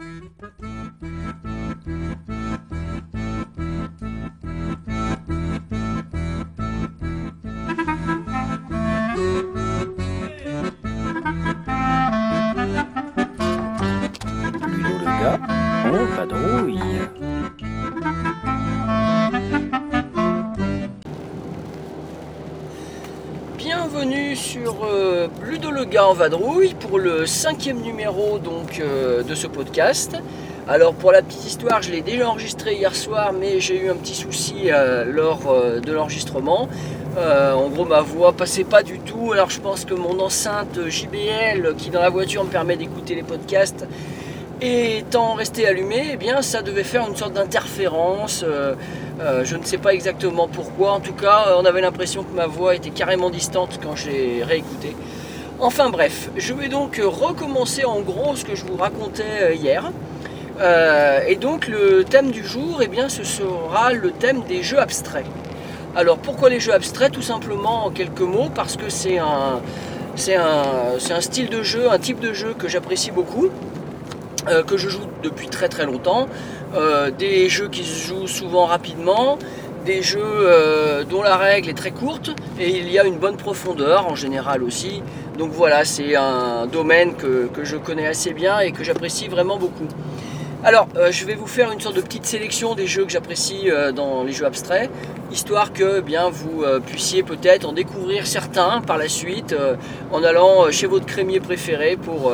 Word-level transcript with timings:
Thank 0.00 1.02
you. 1.02 1.19
Gars 25.90 26.06
en 26.06 26.12
vadrouille 26.12 26.74
pour 26.74 27.00
le 27.00 27.26
cinquième 27.26 27.80
numéro 27.80 28.38
donc 28.38 28.78
euh, 28.78 29.24
de 29.24 29.34
ce 29.34 29.48
podcast. 29.48 30.16
Alors 30.68 30.94
pour 30.94 31.10
la 31.10 31.20
petite 31.20 31.44
histoire, 31.44 31.82
je 31.82 31.90
l'ai 31.90 32.00
déjà 32.00 32.28
enregistré 32.28 32.74
hier 32.76 32.94
soir, 32.94 33.32
mais 33.32 33.58
j'ai 33.58 33.82
eu 33.82 33.90
un 33.90 33.96
petit 33.96 34.14
souci 34.14 34.70
euh, 34.70 35.04
lors 35.04 35.50
euh, 35.50 35.80
de 35.80 35.92
l'enregistrement. 35.92 36.68
En 37.16 37.68
gros, 37.70 37.84
ma 37.84 38.02
voix 38.02 38.32
passait 38.32 38.62
pas 38.62 38.84
du 38.84 39.00
tout. 39.00 39.32
Alors 39.32 39.50
je 39.50 39.60
pense 39.60 39.84
que 39.84 39.94
mon 39.94 40.20
enceinte 40.20 40.78
JBL 40.88 41.74
qui 41.76 41.90
dans 41.90 42.00
la 42.00 42.08
voiture 42.08 42.44
me 42.44 42.50
permet 42.50 42.76
d'écouter 42.76 43.16
les 43.16 43.24
podcasts 43.24 43.84
étant 44.62 45.34
resté 45.34 45.66
allumé, 45.66 46.10
eh 46.12 46.16
bien 46.16 46.40
ça 46.40 46.62
devait 46.62 46.84
faire 46.84 47.08
une 47.08 47.16
sorte 47.16 47.32
d'interférence. 47.32 48.44
Je 49.42 49.56
ne 49.56 49.64
sais 49.64 49.78
pas 49.78 49.92
exactement 49.92 50.46
pourquoi. 50.46 50.92
En 50.92 51.00
tout 51.00 51.14
cas, 51.14 51.56
on 51.58 51.64
avait 51.64 51.80
l'impression 51.80 52.22
que 52.22 52.34
ma 52.34 52.46
voix 52.46 52.76
était 52.76 52.90
carrément 52.90 53.28
distante 53.28 53.80
quand 53.82 53.96
j'ai 53.96 54.44
réécouté. 54.44 54.94
Enfin 55.62 55.90
bref, 55.90 56.30
je 56.38 56.54
vais 56.54 56.68
donc 56.68 56.98
recommencer 57.04 57.84
en 57.84 58.00
gros 58.00 58.34
ce 58.34 58.46
que 58.46 58.54
je 58.54 58.64
vous 58.64 58.76
racontais 58.76 59.42
euh, 59.42 59.54
hier. 59.54 59.92
Euh, 60.58 61.20
et 61.28 61.36
donc 61.36 61.68
le 61.68 62.02
thème 62.02 62.30
du 62.30 62.42
jour, 62.42 62.80
eh 62.82 62.88
bien, 62.88 63.10
ce 63.10 63.24
sera 63.24 63.92
le 63.92 64.10
thème 64.10 64.42
des 64.48 64.62
jeux 64.62 64.78
abstraits. 64.78 65.26
Alors 65.94 66.16
pourquoi 66.16 66.48
les 66.48 66.60
jeux 66.60 66.72
abstraits? 66.72 67.12
Tout 67.12 67.20
simplement 67.20 67.84
en 67.84 67.90
quelques 67.90 68.22
mots, 68.22 68.48
parce 68.54 68.78
que 68.78 68.88
c'est 68.88 69.18
un, 69.18 69.60
style 71.20 71.50
de 71.50 71.62
jeu, 71.62 71.90
un 71.90 71.98
type 71.98 72.20
de 72.20 72.32
jeu 72.32 72.54
que 72.58 72.66
j'apprécie 72.66 73.10
beaucoup, 73.10 73.50
euh, 74.48 74.62
que 74.62 74.78
je 74.78 74.88
joue 74.88 75.04
depuis 75.22 75.48
très 75.48 75.68
très 75.68 75.84
longtemps. 75.84 76.26
Euh, 76.74 77.10
des 77.10 77.50
jeux 77.50 77.68
qui 77.68 77.84
se 77.84 78.06
jouent 78.06 78.28
souvent 78.28 78.64
rapidement, 78.64 79.38
des 79.84 80.02
jeux 80.02 80.20
euh, 80.22 81.04
dont 81.04 81.22
la 81.22 81.36
règle 81.36 81.70
est 81.70 81.74
très 81.74 81.90
courte 81.90 82.30
et 82.58 82.68
il 82.70 82.90
y 82.90 82.98
a 82.98 83.04
une 83.04 83.18
bonne 83.18 83.36
profondeur 83.36 84.06
en 84.06 84.14
général 84.14 84.62
aussi. 84.62 85.02
Donc 85.38 85.52
voilà, 85.52 85.84
c'est 85.84 86.16
un 86.16 86.66
domaine 86.66 87.14
que, 87.14 87.48
que 87.52 87.64
je 87.64 87.76
connais 87.76 88.06
assez 88.06 88.32
bien 88.32 88.60
et 88.60 88.72
que 88.72 88.84
j'apprécie 88.84 89.28
vraiment 89.28 89.56
beaucoup. 89.56 89.88
Alors, 90.62 90.88
euh, 90.96 91.10
je 91.10 91.24
vais 91.24 91.34
vous 91.34 91.46
faire 91.46 91.72
une 91.72 91.80
sorte 91.80 91.96
de 91.96 92.02
petite 92.02 92.26
sélection 92.26 92.74
des 92.74 92.86
jeux 92.86 93.06
que 93.06 93.10
j'apprécie 93.12 93.70
euh, 93.70 93.92
dans 93.92 94.24
les 94.24 94.32
jeux 94.32 94.44
abstraits, 94.44 94.90
histoire 95.32 95.72
que 95.72 95.98
eh 95.98 96.02
bien 96.02 96.28
vous 96.28 96.64
puissiez 96.84 97.22
peut-être 97.22 97.66
en 97.66 97.72
découvrir 97.72 98.26
certains 98.26 98.82
par 98.82 98.98
la 98.98 99.08
suite 99.08 99.54
en 100.10 100.24
allant 100.24 100.70
chez 100.72 100.88
votre 100.88 101.06
crémier 101.06 101.38
préféré 101.38 101.96
pour, 101.96 102.32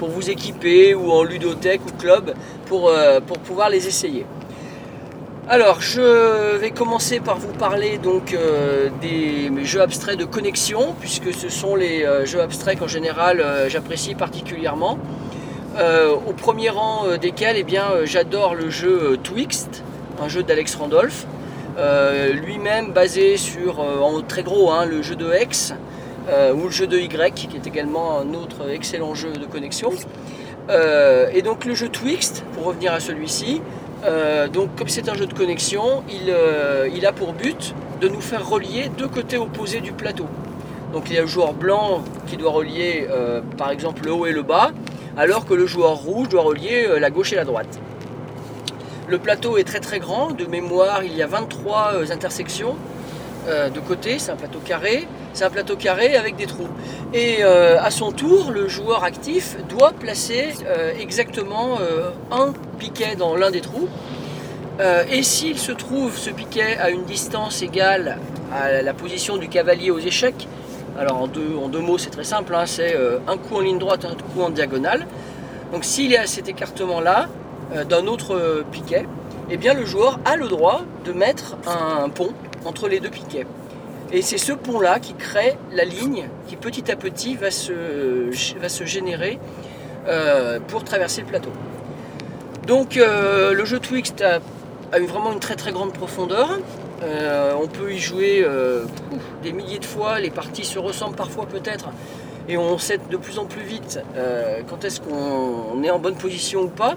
vous 0.00 0.30
équiper 0.30 0.94
ou 0.94 1.12
en 1.12 1.22
ludothèque 1.24 1.82
ou 1.86 1.92
club 1.92 2.32
pour, 2.64 2.90
pour 3.26 3.38
pouvoir 3.40 3.68
les 3.68 3.86
essayer. 3.86 4.24
Alors, 5.50 5.80
je 5.80 6.58
vais 6.58 6.72
commencer 6.72 7.20
par 7.20 7.38
vous 7.38 7.54
parler 7.54 7.96
donc 7.96 8.34
euh, 8.34 8.90
des 9.00 9.50
jeux 9.64 9.80
abstraits 9.80 10.18
de 10.18 10.26
connexion, 10.26 10.94
puisque 11.00 11.32
ce 11.32 11.48
sont 11.48 11.74
les 11.74 12.04
euh, 12.04 12.26
jeux 12.26 12.42
abstraits 12.42 12.78
qu'en 12.78 12.86
général 12.86 13.40
euh, 13.40 13.66
j'apprécie 13.70 14.14
particulièrement. 14.14 14.98
Au 16.26 16.32
premier 16.32 16.70
rang 16.70 17.04
desquels 17.20 17.56
eh 17.56 17.62
bien, 17.62 17.84
j'adore 18.02 18.56
le 18.56 18.68
jeu 18.68 19.16
Twixt, 19.22 19.84
un 20.20 20.26
jeu 20.26 20.42
d'Alex 20.42 20.74
Randolph, 20.74 21.24
lui-même 22.32 22.90
basé 22.92 23.36
sur, 23.36 23.78
en 23.78 24.20
très 24.22 24.42
gros, 24.42 24.72
hein, 24.72 24.86
le 24.86 25.02
jeu 25.02 25.14
de 25.14 25.30
euh, 26.28 26.52
ou 26.52 26.64
le 26.64 26.70
jeu 26.70 26.88
de 26.88 26.98
Y, 26.98 27.32
qui 27.32 27.56
est 27.56 27.66
également 27.68 28.18
un 28.18 28.34
autre 28.34 28.68
excellent 28.72 29.14
jeu 29.14 29.30
de 29.30 29.46
connexion. 29.46 29.92
Et 31.32 31.42
donc 31.42 31.64
le 31.64 31.74
jeu 31.74 31.88
Twixt, 31.88 32.44
pour 32.54 32.64
revenir 32.64 32.92
à 32.92 32.98
celui-ci, 32.98 33.62
euh, 34.04 34.48
donc 34.48 34.74
comme 34.76 34.88
c'est 34.88 35.08
un 35.08 35.14
jeu 35.14 35.26
de 35.26 35.34
connexion, 35.34 36.04
il, 36.08 36.30
euh, 36.30 36.88
il 36.94 37.04
a 37.06 37.12
pour 37.12 37.32
but 37.32 37.74
de 38.00 38.08
nous 38.08 38.20
faire 38.20 38.48
relier 38.48 38.90
deux 38.96 39.08
côtés 39.08 39.38
opposés 39.38 39.80
du 39.80 39.92
plateau. 39.92 40.26
Donc 40.92 41.04
il 41.08 41.16
y 41.16 41.18
a 41.18 41.22
le 41.22 41.26
joueur 41.26 41.52
blanc 41.52 42.02
qui 42.26 42.36
doit 42.36 42.52
relier 42.52 43.06
euh, 43.10 43.40
par 43.56 43.70
exemple 43.70 44.04
le 44.04 44.12
haut 44.12 44.26
et 44.26 44.32
le 44.32 44.42
bas, 44.42 44.70
alors 45.16 45.46
que 45.46 45.54
le 45.54 45.66
joueur 45.66 45.96
rouge 45.96 46.28
doit 46.28 46.42
relier 46.42 46.86
la 47.00 47.10
gauche 47.10 47.32
et 47.32 47.36
la 47.36 47.44
droite. 47.44 47.80
Le 49.08 49.18
plateau 49.18 49.56
est 49.56 49.64
très 49.64 49.80
très 49.80 49.98
grand, 49.98 50.32
de 50.32 50.44
mémoire 50.44 51.02
il 51.02 51.16
y 51.16 51.22
a 51.22 51.26
23 51.26 51.92
euh, 51.94 52.12
intersections 52.12 52.76
de 53.46 53.80
côté, 53.80 54.18
c'est 54.18 54.30
un 54.30 54.36
plateau 54.36 54.58
carré, 54.62 55.08
c'est 55.32 55.44
un 55.44 55.50
plateau 55.50 55.76
carré 55.76 56.16
avec 56.16 56.36
des 56.36 56.46
trous. 56.46 56.68
Et 57.14 57.38
euh, 57.40 57.80
à 57.80 57.90
son 57.90 58.12
tour, 58.12 58.50
le 58.50 58.68
joueur 58.68 59.04
actif 59.04 59.56
doit 59.68 59.92
placer 59.92 60.50
euh, 60.66 60.92
exactement 60.98 61.78
euh, 61.80 62.10
un 62.30 62.52
piquet 62.78 63.16
dans 63.16 63.36
l'un 63.36 63.50
des 63.50 63.60
trous. 63.60 63.88
Et 65.10 65.24
s'il 65.24 65.58
se 65.58 65.72
trouve 65.72 66.16
ce 66.16 66.30
piquet 66.30 66.76
à 66.80 66.90
une 66.90 67.02
distance 67.02 67.62
égale 67.62 68.16
à 68.52 68.80
la 68.80 68.94
position 68.94 69.36
du 69.36 69.48
cavalier 69.48 69.90
aux 69.90 69.98
échecs, 69.98 70.46
alors 70.96 71.20
en 71.20 71.26
deux, 71.26 71.80
mots 71.80 71.98
c'est 71.98 72.10
très 72.10 72.22
simple, 72.22 72.54
hein, 72.54 72.64
c'est 72.64 72.96
un 73.26 73.36
coup 73.38 73.56
en 73.56 73.60
ligne 73.60 73.80
droite, 73.80 74.04
un 74.04 74.14
coup 74.14 74.40
en 74.40 74.50
diagonale. 74.50 75.08
Donc 75.72 75.84
s'il 75.84 76.12
est 76.12 76.18
à 76.18 76.28
cet 76.28 76.48
écartement-là 76.48 77.26
d'un 77.88 78.06
autre 78.06 78.62
piquet, 78.70 79.04
eh 79.50 79.56
bien 79.56 79.74
le 79.74 79.84
joueur 79.84 80.20
a 80.24 80.36
le 80.36 80.46
droit 80.46 80.82
de 81.04 81.12
mettre 81.12 81.56
un 81.66 82.08
pont 82.08 82.30
entre 82.64 82.86
les 82.86 83.00
deux 83.00 83.10
piquets. 83.10 83.46
Et 84.10 84.22
c'est 84.22 84.38
ce 84.38 84.52
pont-là 84.52 85.00
qui 85.00 85.14
crée 85.14 85.56
la 85.72 85.84
ligne 85.84 86.28
qui 86.46 86.56
petit 86.56 86.90
à 86.90 86.96
petit 86.96 87.36
va 87.36 87.50
se, 87.50 88.30
générer 88.84 89.38
euh, 90.08 90.58
pour 90.66 90.82
traverser 90.84 91.20
le 91.20 91.26
plateau. 91.26 91.50
Donc 92.66 92.96
euh, 92.96 93.52
le 93.52 93.64
jeu 93.64 93.78
Twixt 93.78 94.22
a, 94.22 94.98
eu 94.98 95.04
vraiment 95.04 95.32
une 95.32 95.40
très 95.40 95.56
très 95.56 95.72
grande 95.72 95.92
profondeur. 95.92 96.58
Euh, 97.02 97.52
on 97.62 97.66
peut 97.66 97.92
y 97.92 97.98
jouer 97.98 98.46
des 99.42 99.52
milliers 99.52 99.78
de 99.78 99.84
fois, 99.84 100.20
les 100.20 100.30
parties 100.30 100.64
se 100.64 100.78
ressemblent 100.78 101.16
parfois 101.16 101.46
peut-être, 101.46 101.90
et 102.48 102.56
on 102.56 102.78
sait 102.78 102.98
de 103.10 103.16
plus 103.18 103.38
en 103.38 103.44
plus 103.44 103.62
vite 103.62 104.00
quand 104.68 104.84
est-ce 104.84 105.00
qu'on 105.02 105.82
est 105.82 105.90
en 105.90 105.98
bonne 105.98 106.16
position 106.16 106.62
ou 106.62 106.68
pas. 106.68 106.96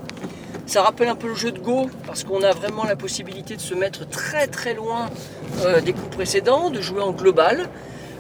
Ça 0.72 0.84
rappelle 0.84 1.10
un 1.10 1.16
peu 1.16 1.28
le 1.28 1.36
jeu 1.36 1.52
de 1.52 1.60
Go, 1.60 1.90
parce 2.08 2.24
qu'on 2.24 2.44
a 2.44 2.52
vraiment 2.54 2.86
la 2.86 2.96
possibilité 2.96 3.58
de 3.58 3.62
se 3.62 3.74
mettre 3.74 4.08
très 4.08 4.48
très 4.48 4.74
loin 4.74 5.10
euh, 5.66 5.82
des 5.82 5.92
coups 5.92 6.16
précédents, 6.16 6.70
de 6.70 6.80
jouer 6.80 7.02
en 7.02 7.12
global. 7.12 7.68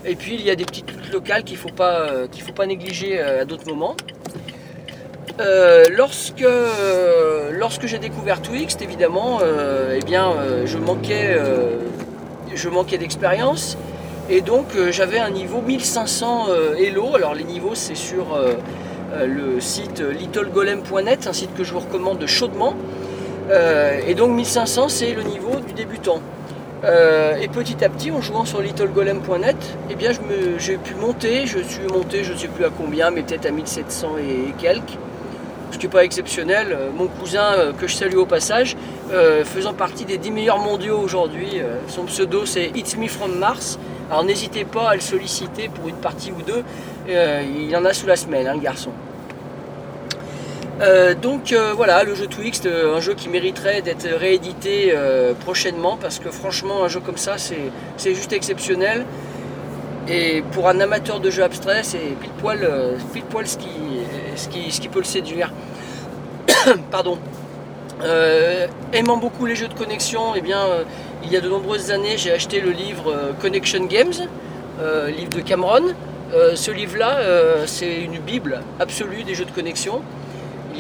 Et 0.04 0.18
puis 0.18 0.36
il 0.36 0.42
y 0.42 0.50
a 0.50 0.56
des 0.56 0.66
petites 0.66 0.92
luttes 0.92 1.14
locales 1.14 1.46
qu'il 1.46 1.56
ne 1.56 1.62
faut, 1.62 1.70
pas, 1.70 2.10
euh, 2.10 2.28
faut 2.46 2.52
pas 2.52 2.66
négliger 2.66 3.22
euh, 3.22 3.44
à 3.44 3.46
d'autres 3.46 3.70
moments. 3.70 3.96
Lorsque 5.96 6.46
lorsque 7.54 7.86
j'ai 7.86 8.00
découvert 8.00 8.42
Twixt, 8.42 8.82
évidemment, 8.82 9.40
eh 9.42 10.04
bien, 10.04 10.34
je 10.66 10.78
manquais, 10.78 11.40
manquais 12.70 12.98
d'expérience 12.98 13.78
et 14.30 14.42
donc 14.42 14.68
j'avais 14.92 15.20
un 15.20 15.30
niveau 15.30 15.62
1500 15.62 16.46
euh, 16.50 16.76
Elo. 16.76 17.16
Alors 17.16 17.34
les 17.34 17.44
niveaux, 17.44 17.76
c'est 17.76 17.96
sur 17.96 18.38
le 19.26 19.60
site 19.60 20.00
littlegolem.net, 20.02 21.28
un 21.28 21.34
site 21.34 21.54
que 21.56 21.64
je 21.64 21.74
vous 21.74 21.80
recommande 21.80 22.26
chaudement. 22.26 22.76
Euh, 23.50 24.00
et 24.08 24.14
donc 24.16 24.32
1500, 24.32 24.90
c'est 24.90 25.14
le 25.14 25.24
niveau 25.24 25.60
du 25.60 25.74
débutant. 25.74 26.22
Euh, 26.84 27.36
et 27.40 27.48
petit 27.48 27.84
à 27.84 27.90
petit, 27.90 28.12
en 28.12 28.22
jouant 28.22 28.46
sur 28.46 28.62
littlegolem.net, 28.62 29.58
eh 29.90 29.96
bien, 29.96 30.12
j'ai 30.58 30.78
pu 30.78 30.96
monter. 30.96 31.46
Je 31.46 31.60
suis 31.60 31.88
monté, 31.88 32.24
je 32.24 32.34
ne 32.34 32.38
sais 32.38 32.48
plus 32.48 32.66
à 32.66 32.70
combien, 32.70 33.12
mais 33.12 33.22
peut-être 33.22 33.46
à 33.46 33.52
1700 33.52 34.16
et 34.18 34.54
quelques 34.60 34.98
ce 35.72 35.78
qui 35.78 35.86
n'est 35.86 35.92
pas 35.92 36.04
exceptionnel. 36.04 36.68
Euh, 36.72 36.90
Mon 36.96 37.08
cousin, 37.08 37.53
euh, 37.53 37.74
que 37.74 37.88
je 37.88 37.96
salue 37.96 38.18
au 38.18 38.26
passage, 38.26 38.76
euh, 39.12 39.44
faisant 39.44 39.74
partie 39.74 40.06
des 40.06 40.18
10 40.18 40.32
meilleurs 40.32 40.59
mondiaux 40.59 41.00
aujourd'hui, 41.00 41.59
euh, 41.59 41.78
son 41.88 42.03
pseudo 42.03 42.46
c'est 42.46 42.72
It's 42.76 42.97
Me 42.97 43.08
From 43.08 43.38
Mars. 43.38 43.80
Alors 44.09 44.24
n'hésitez 44.24 44.66
pas 44.66 44.90
à 44.90 44.96
le 44.96 45.02
solliciter 45.02 45.70
pour 45.70 45.88
une 45.88 45.96
partie 45.96 46.32
ou 46.32 46.41
deux. 46.41 46.64
Euh, 47.09 47.41
il 47.58 47.76
en 47.76 47.85
a 47.85 47.94
sous 47.94 48.08
la 48.08 48.16
semaine, 48.16 48.47
hein, 48.47 48.53
le 48.53 48.59
garçon. 48.59 48.91
Euh, 50.82 51.14
donc 51.14 51.54
euh, 51.54 51.74
voilà, 51.76 52.04
le 52.04 52.16
jeu 52.16 52.26
Twixt, 52.26 52.66
euh, 52.66 52.96
un 52.96 53.02
jeu 53.02 53.14
qui 53.14 53.30
mériterait 53.30 53.84
d'être 53.84 54.08
réédité 54.08 54.94
prochainement 55.42 55.98
parce 55.98 56.20
que 56.20 56.32
franchement, 56.32 56.84
un 56.84 56.88
jeu 56.88 57.00
comme 57.00 57.18
ça, 57.18 57.36
c'est 57.38 58.16
juste 58.16 58.34
exceptionnel. 58.34 59.06
Et 60.08 60.44
pour 60.52 60.68
un 60.68 60.80
amateur 60.80 61.20
de 61.20 61.30
jeux 61.30 61.44
abstraits, 61.44 61.86
c'est 61.86 62.00
pile 62.20 62.32
poil, 62.40 62.68
pile 63.14 63.24
poil 63.24 63.48
ce, 63.48 63.58
qui, 63.58 63.70
ce, 64.36 64.48
qui, 64.80 64.88
peut 64.88 65.00
le 65.00 65.06
séduire. 65.06 65.54
Pardon. 66.92 67.18
Aimant 68.94 69.18
beaucoup 69.18 69.46
les 69.46 69.56
jeux 69.56 69.68
de 69.68 69.76
connexion, 69.76 70.34
eh 70.36 70.42
bien, 70.42 70.66
il 71.24 71.32
y 71.32 71.38
a 71.38 71.42
de 71.42 71.48
nombreuses 71.48 71.92
années, 71.92 72.18
j'ai 72.18 72.32
acheté 72.32 72.60
le 72.60 72.72
livre 72.72 73.14
Connection 73.40 73.86
Games, 73.86 74.28
livre 75.16 75.30
de 75.30 75.42
Cameron. 75.42 75.94
Ce 76.56 76.72
livre-là, 76.72 77.20
c'est 77.68 78.02
une 78.02 78.18
bible 78.18 78.62
absolue 78.80 79.24
des 79.24 79.36
jeux 79.36 79.46
de 79.46 79.52
connexion. 79.52 80.02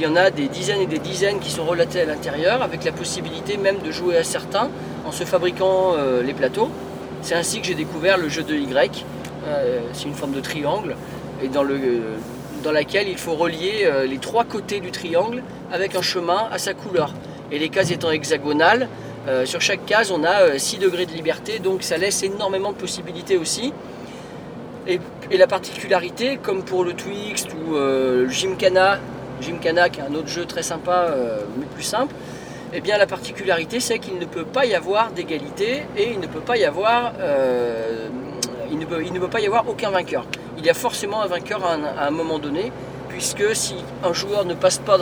Il 0.01 0.05
y 0.05 0.07
en 0.07 0.15
a 0.15 0.31
des 0.31 0.47
dizaines 0.47 0.81
et 0.81 0.87
des 0.87 0.97
dizaines 0.97 1.39
qui 1.39 1.51
sont 1.51 1.63
relatés 1.63 2.01
à 2.01 2.05
l'intérieur, 2.05 2.63
avec 2.63 2.83
la 2.83 2.91
possibilité 2.91 3.55
même 3.55 3.77
de 3.85 3.91
jouer 3.91 4.17
à 4.17 4.23
certains 4.23 4.67
en 5.05 5.11
se 5.11 5.25
fabriquant 5.25 5.93
les 6.25 6.33
plateaux. 6.33 6.71
C'est 7.21 7.35
ainsi 7.35 7.61
que 7.61 7.67
j'ai 7.67 7.75
découvert 7.75 8.17
le 8.17 8.27
jeu 8.27 8.41
de 8.41 8.55
Y. 8.55 9.05
c'est 9.93 10.05
une 10.05 10.15
forme 10.15 10.31
de 10.31 10.39
triangle 10.39 10.95
et 11.43 11.49
dans, 11.49 11.61
le, 11.61 11.77
dans 12.63 12.71
laquelle 12.71 13.09
il 13.09 13.17
faut 13.19 13.35
relier 13.35 13.87
les 14.09 14.17
trois 14.17 14.43
côtés 14.43 14.79
du 14.79 14.89
triangle 14.89 15.43
avec 15.71 15.95
un 15.95 16.01
chemin 16.01 16.47
à 16.51 16.57
sa 16.57 16.73
couleur. 16.73 17.13
Et 17.51 17.59
les 17.59 17.69
cases 17.69 17.91
étant 17.91 18.09
hexagonales, 18.09 18.87
euh, 19.27 19.45
sur 19.45 19.61
chaque 19.61 19.85
case, 19.85 20.11
on 20.11 20.23
a 20.23 20.57
6 20.57 20.77
euh, 20.77 20.79
degrés 20.79 21.05
de 21.05 21.11
liberté, 21.11 21.59
donc 21.59 21.83
ça 21.83 21.97
laisse 21.97 22.23
énormément 22.23 22.71
de 22.71 22.77
possibilités 22.77 23.37
aussi. 23.37 23.71
Et, 24.87 24.99
la 25.37 25.47
particularité, 25.47 26.37
comme 26.41 26.63
pour 26.63 26.83
le 26.83 26.93
Twixt 26.93 27.49
ou 27.53 27.75
euh, 27.75 28.27
Gymkhana, 28.29 28.99
Gymkhana 29.41 29.89
qui 29.89 29.99
est 29.99 30.03
un 30.03 30.13
autre 30.15 30.27
jeu 30.27 30.45
très 30.45 30.63
sympa 30.63 31.13
mais 31.57 31.65
plus 31.65 31.83
simple, 31.83 32.13
eh 32.73 32.81
bien 32.81 32.97
la 32.97 33.07
particularité 33.07 33.79
c'est 33.79 33.99
qu'il 33.99 34.17
ne 34.17 34.25
peut 34.25 34.45
pas 34.45 34.65
y 34.65 34.73
avoir 34.75 35.11
d'égalité 35.11 35.83
et 35.97 36.11
il 36.11 36.19
ne 36.19 36.27
peut 36.27 36.39
pas 36.39 36.57
y 36.57 36.65
avoir 36.65 37.13
aucun 39.67 39.89
vainqueur. 39.89 40.25
Il 40.57 40.65
y 40.65 40.69
a 40.69 40.73
forcément 40.73 41.21
un 41.21 41.27
vainqueur 41.27 41.65
à 41.65 42.05
un, 42.05 42.11
moment 42.11 42.39
donné, 42.39 42.71
puisque 43.09 43.55
si 43.55 43.75
un 44.03 44.13
joueur 44.13 44.45
ne 44.45 44.53
passe 44.53 44.77
pas 44.77 44.97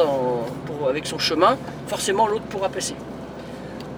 avec 0.90 1.06
son 1.06 1.20
chemin, 1.20 1.58
forcément 1.88 2.28
l'autre 2.28 2.46
pourra 2.46 2.70
passer. 2.70 2.96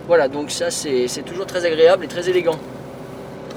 Voilà, 0.08 0.28
donc 0.28 0.52
ça 0.52 0.72
c'est 0.72 1.24
toujours 1.26 1.46
très 1.46 1.66
agréable 1.66 2.06
et 2.06 2.08
très 2.08 2.30
élégant. 2.30 2.58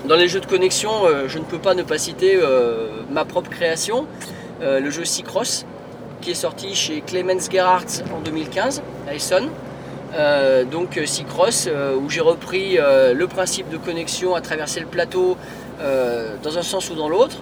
Dans 0.07 0.17
les 0.17 0.29
jeux 0.29 0.41
de 0.41 0.47
connexion, 0.47 0.91
euh, 1.07 1.29
je 1.29 1.39
ne 1.39 1.45
peux 1.45 1.59
pas 1.59 1.75
ne 1.75 1.83
pas 1.83 1.97
citer 1.97 2.37
euh, 2.37 2.89
ma 3.11 3.25
propre 3.25 3.49
création, 3.49 4.07
euh, 4.61 4.79
le 4.79 4.91
jeu 4.91 5.07
Seacross, 5.07 5.65
qui 6.25 6.31
est 6.31 6.35
sorti 6.35 6.75
chez 6.75 7.03
Clemens 7.03 7.51
Gerhardt 7.51 8.03
en 8.17 8.21
2015 8.21 8.83
à 9.07 9.15
Essonne. 9.15 9.51
donc 10.71 10.99
Seacross, 11.05 11.69
où 12.01 12.09
j'ai 12.09 12.23
repris 12.23 12.79
le 12.79 13.27
principe 13.27 13.69
de 13.69 13.77
connexion 13.77 14.35
à 14.35 14.41
traverser 14.41 14.81
le 14.81 14.87
plateau 14.87 15.37
dans 15.81 16.59
un 16.59 16.63
sens 16.63 16.89
ou 16.89 16.95
dans 16.95 17.11
l'autre, 17.11 17.37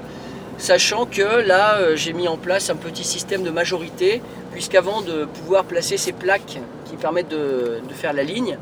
sachant 0.58 1.06
que 1.06 1.46
là 1.46 1.94
j'ai 1.94 2.12
mis 2.12 2.26
en 2.26 2.36
place 2.36 2.70
un 2.70 2.76
petit 2.76 3.04
système 3.04 3.44
de 3.44 3.50
majorité, 3.50 4.20
puisqu'avant 4.52 5.00
de 5.00 5.26
pouvoir 5.26 5.64
placer 5.64 5.96
ces 5.96 6.12
plaques 6.12 6.58
qui 6.86 6.96
permettent 6.96 7.30
de 7.30 7.94
faire 7.94 8.12
la 8.12 8.24
ligne, 8.24 8.58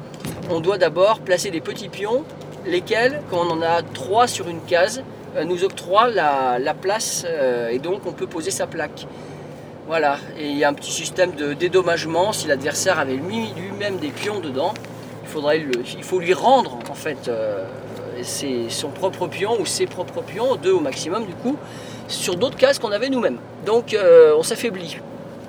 on 0.50 0.60
doit 0.60 0.76
d'abord 0.76 1.20
placer 1.20 1.50
des 1.50 1.62
petits 1.62 1.88
pions, 1.88 2.24
lesquels, 2.66 3.22
quand 3.30 3.38
on 3.38 3.50
en 3.50 3.62
a 3.62 3.82
trois 3.82 4.26
sur 4.26 4.48
une 4.48 4.60
case, 4.60 5.02
euh, 5.36 5.44
nous 5.44 5.64
octroient 5.64 6.08
la, 6.08 6.74
place 6.74 7.24
euh, 7.26 7.68
et 7.68 7.78
donc 7.78 8.00
on 8.06 8.12
peut 8.12 8.26
poser 8.26 8.50
sa 8.50 8.66
plaque. 8.66 9.06
Voilà, 9.90 10.18
et 10.38 10.46
il 10.46 10.56
y 10.56 10.62
a 10.62 10.68
un 10.68 10.72
petit 10.72 10.92
système 10.92 11.32
de 11.32 11.52
dédommagement. 11.52 12.32
Si 12.32 12.46
l'adversaire 12.46 13.00
avait 13.00 13.16
lui-même 13.16 13.96
des 13.96 14.10
pions 14.10 14.38
dedans, 14.38 14.72
il, 15.24 15.28
faudrait 15.28 15.66
il 15.96 16.04
faut 16.04 16.20
lui 16.20 16.32
rendre 16.32 16.78
en 16.88 16.94
fait 16.94 17.26
euh, 17.26 17.66
son 18.68 18.90
propre 18.90 19.26
pion 19.26 19.60
ou 19.60 19.66
ses 19.66 19.86
propres 19.86 20.22
pions, 20.22 20.54
deux 20.54 20.70
au 20.70 20.78
maximum 20.78 21.26
du 21.26 21.34
coup, 21.34 21.56
sur 22.06 22.36
d'autres 22.36 22.56
cases 22.56 22.78
qu'on 22.78 22.92
avait 22.92 23.08
nous-mêmes. 23.08 23.38
Donc 23.66 23.96
on 24.38 24.44
s'affaiblit. 24.44 24.98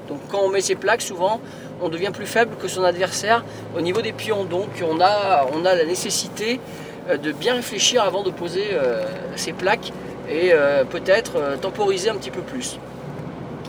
Donc 0.10 0.18
quand 0.32 0.40
on 0.40 0.50
met 0.50 0.62
ses 0.62 0.74
plaques, 0.74 1.04
souvent, 1.04 1.40
on 1.80 1.90
devient 1.90 2.12
plus 2.12 2.26
faible 2.26 2.56
que 2.60 2.68
son 2.68 2.84
adversaire 2.84 3.44
au 3.78 3.82
niveau 3.82 4.02
des 4.02 4.12
pions. 4.12 4.44
Donc 4.44 4.70
on 4.84 5.00
a, 5.02 5.46
on 5.54 5.66
a 5.66 5.76
la 5.76 5.86
nécessité 5.86 6.60
euh, 7.10 7.18
de 7.18 7.32
bien 7.32 7.54
réfléchir 7.54 8.04
avant 8.04 8.24
de 8.24 8.32
poser 8.32 8.70
euh, 8.74 9.04
ses 9.36 9.54
plaques 9.54 9.94
et 10.28 10.50
euh, 10.52 10.84
peut-être 10.84 11.60
temporiser 11.62 12.10
un 12.10 12.16
petit 12.16 12.32
peu 12.32 12.42
plus. 12.42 12.80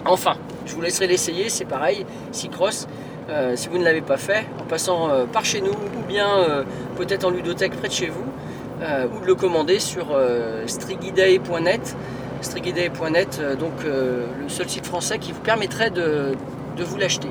Enfin, 0.05 0.37
je 0.67 0.75
vous 0.75 0.81
laisserai 0.81 1.07
l'essayer, 1.07 1.49
c'est 1.49 1.65
pareil, 1.65 2.07
Cycross, 2.33 2.87
euh, 3.29 3.57
si 3.57 3.69
vous 3.69 3.79
ne 3.79 3.85
l'avez 3.85 4.01
pas 4.01 4.17
fait, 4.17 4.45
en 4.61 4.65
passant 4.65 5.09
par 5.33 5.45
chez 5.45 5.61
nous 5.61 5.73
ou 5.73 6.07
bien 6.09 6.65
peut-être 6.97 7.25
en 7.25 7.31
ludothèque 7.31 7.73
près 7.77 7.89
de 7.89 7.93
chez 7.93 8.09
vous, 8.09 8.25
ou 8.81 9.21
de 9.21 9.27
le 9.27 9.35
commander 9.35 9.79
sur 9.79 10.07
strigiday.net, 10.67 11.97
strigiday.net, 12.41 13.41
donc 13.59 13.73
le 13.85 14.49
seul 14.49 14.69
site 14.69 14.87
français 14.87 15.19
qui 15.19 15.33
vous 15.33 15.41
permettrait 15.41 15.91
de 15.91 16.35
vous 16.79 16.97
l'acheter. 16.97 17.29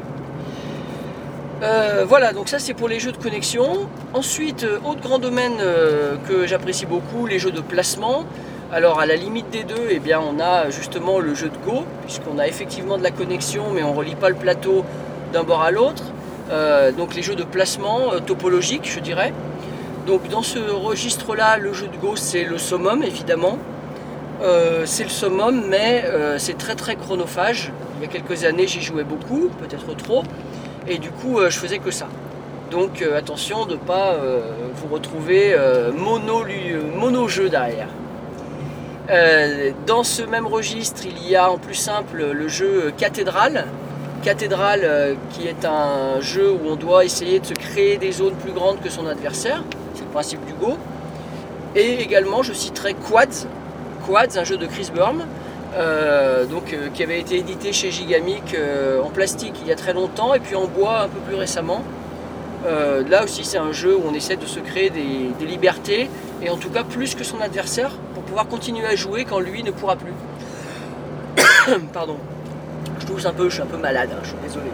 Euh, 1.61 2.05
voilà, 2.07 2.33
donc 2.33 2.49
ça 2.49 2.57
c'est 2.57 2.73
pour 2.73 2.87
les 2.87 2.99
jeux 2.99 3.11
de 3.11 3.17
connexion. 3.17 3.87
Ensuite, 4.13 4.63
euh, 4.63 4.79
autre 4.83 5.01
grand 5.01 5.19
domaine 5.19 5.53
euh, 5.59 6.15
que 6.27 6.47
j'apprécie 6.47 6.87
beaucoup, 6.87 7.27
les 7.27 7.37
jeux 7.37 7.51
de 7.51 7.61
placement. 7.61 8.25
Alors 8.71 8.99
à 8.99 9.05
la 9.05 9.15
limite 9.15 9.49
des 9.49 9.63
deux, 9.63 9.89
eh 9.89 10.01
on 10.15 10.39
a 10.39 10.69
justement 10.69 11.19
le 11.19 11.35
jeu 11.35 11.49
de 11.49 11.57
Go, 11.65 11.83
puisqu'on 12.05 12.39
a 12.39 12.47
effectivement 12.47 12.97
de 12.97 13.03
la 13.03 13.11
connexion, 13.11 13.65
mais 13.73 13.83
on 13.83 13.91
ne 13.91 13.97
relie 13.97 14.15
pas 14.15 14.29
le 14.29 14.35
plateau 14.35 14.85
d'un 15.33 15.43
bord 15.43 15.61
à 15.61 15.71
l'autre. 15.71 16.03
donc 16.97 17.15
les 17.15 17.21
jeux 17.21 17.35
de 17.35 17.43
placement 17.43 18.19
topologique, 18.25 18.89
je 18.89 18.99
dirais. 18.99 19.33
Donc 20.07 20.29
dans 20.29 20.41
ce 20.41 20.59
registre-là, 20.59 21.57
le 21.57 21.73
jeu 21.73 21.87
de 21.87 21.97
Go, 21.97 22.15
c'est 22.15 22.43
le 22.45 22.57
summum, 22.57 23.03
évidemment. 23.03 23.57
c'est 24.85 25.03
le 25.03 25.09
summum, 25.09 25.63
mais 25.67 26.05
c'est 26.37 26.57
très 26.57 26.75
très 26.75 26.95
chronophage. 26.95 27.73
Il 28.01 28.05
y 28.05 28.09
a 28.09 28.11
quelques 28.11 28.45
années, 28.45 28.67
j'y 28.67 28.81
jouais 28.81 29.03
beaucoup, 29.03 29.49
peut-être 29.59 29.95
trop. 29.95 30.23
Et 30.87 30.97
du 30.97 31.11
coup, 31.11 31.39
euh, 31.39 31.49
je 31.49 31.59
faisais 31.59 31.77
que 31.77 31.91
ça. 31.91 32.07
Donc 32.71 33.01
euh, 33.01 33.17
attention 33.17 33.65
de 33.65 33.73
ne 33.73 33.79
pas 33.79 34.13
euh, 34.13 34.41
vous 34.73 34.93
retrouver 34.93 35.55
mono 35.95 37.27
jeu 37.27 37.49
derrière. 37.49 37.87
Dans 39.85 40.03
ce 40.03 40.23
même 40.23 40.47
registre, 40.47 41.03
il 41.05 41.29
y 41.29 41.35
a 41.35 41.51
en 41.51 41.57
plus 41.57 41.75
simple 41.75 42.23
le 42.31 42.47
jeu 42.47 42.93
Cathédrale. 42.97 43.65
Cathédrale 44.23 45.17
qui 45.31 45.47
est 45.47 45.65
un 45.65 46.21
jeu 46.21 46.51
où 46.51 46.69
on 46.69 46.75
doit 46.75 47.03
essayer 47.03 47.39
de 47.39 47.45
se 47.45 47.53
créer 47.53 47.97
des 47.97 48.11
zones 48.11 48.35
plus 48.35 48.51
grandes 48.51 48.79
que 48.81 48.89
son 48.89 49.07
adversaire. 49.07 49.63
C'est 49.95 50.03
le 50.03 50.11
principe 50.11 50.45
du 50.45 50.53
Go. 50.53 50.77
Et 51.75 52.01
également, 52.01 52.43
je 52.43 52.53
citerai 52.53 52.93
Quads. 52.93 53.47
Quads, 54.05 54.37
un 54.37 54.43
jeu 54.43 54.57
de 54.57 54.65
Chris 54.65 54.89
Burm, 54.93 55.23
euh, 55.75 56.45
donc, 56.45 56.73
euh, 56.73 56.89
qui 56.93 57.01
avait 57.01 57.19
été 57.19 57.37
édité 57.37 57.71
chez 57.71 57.91
Gigamic 57.91 58.53
euh, 58.53 59.01
en 59.01 59.09
plastique 59.09 59.53
il 59.61 59.69
y 59.69 59.71
a 59.71 59.75
très 59.75 59.93
longtemps 59.93 60.33
et 60.33 60.39
puis 60.39 60.55
en 60.55 60.65
bois 60.65 61.03
un 61.03 61.07
peu 61.07 61.19
plus 61.19 61.35
récemment. 61.35 61.81
là 63.09 63.23
aussi 63.23 63.43
c'est 63.45 63.57
un 63.57 63.71
jeu 63.71 63.95
où 63.95 64.01
on 64.07 64.13
essaie 64.13 64.35
de 64.35 64.45
se 64.45 64.59
créer 64.59 64.89
des, 64.89 65.45
libertés 65.45 66.09
et 66.41 66.49
en 66.49 66.57
tout 66.57 66.69
cas 66.69 66.83
plus 66.83 67.15
que 67.15 67.23
son 67.23 67.39
adversaire 67.41 67.91
pour 68.13 68.23
pouvoir 68.23 68.47
continuer 68.47 68.85
à 68.85 68.95
jouer 68.95 69.25
quand 69.25 69.39
lui 69.39 69.63
ne 69.63 69.71
pourra 69.71 69.95
plus. 69.95 70.13
Pardon, 71.93 72.17
je 72.99 73.05
tousse 73.05 73.25
un 73.25 73.33
peu, 73.33 73.49
je 73.49 73.55
suis 73.55 73.63
un 73.63 73.67
peu 73.67 73.77
malade, 73.77 74.09
hein, 74.13 74.19
je 74.23 74.29
suis 74.29 74.37
désolé. 74.43 74.71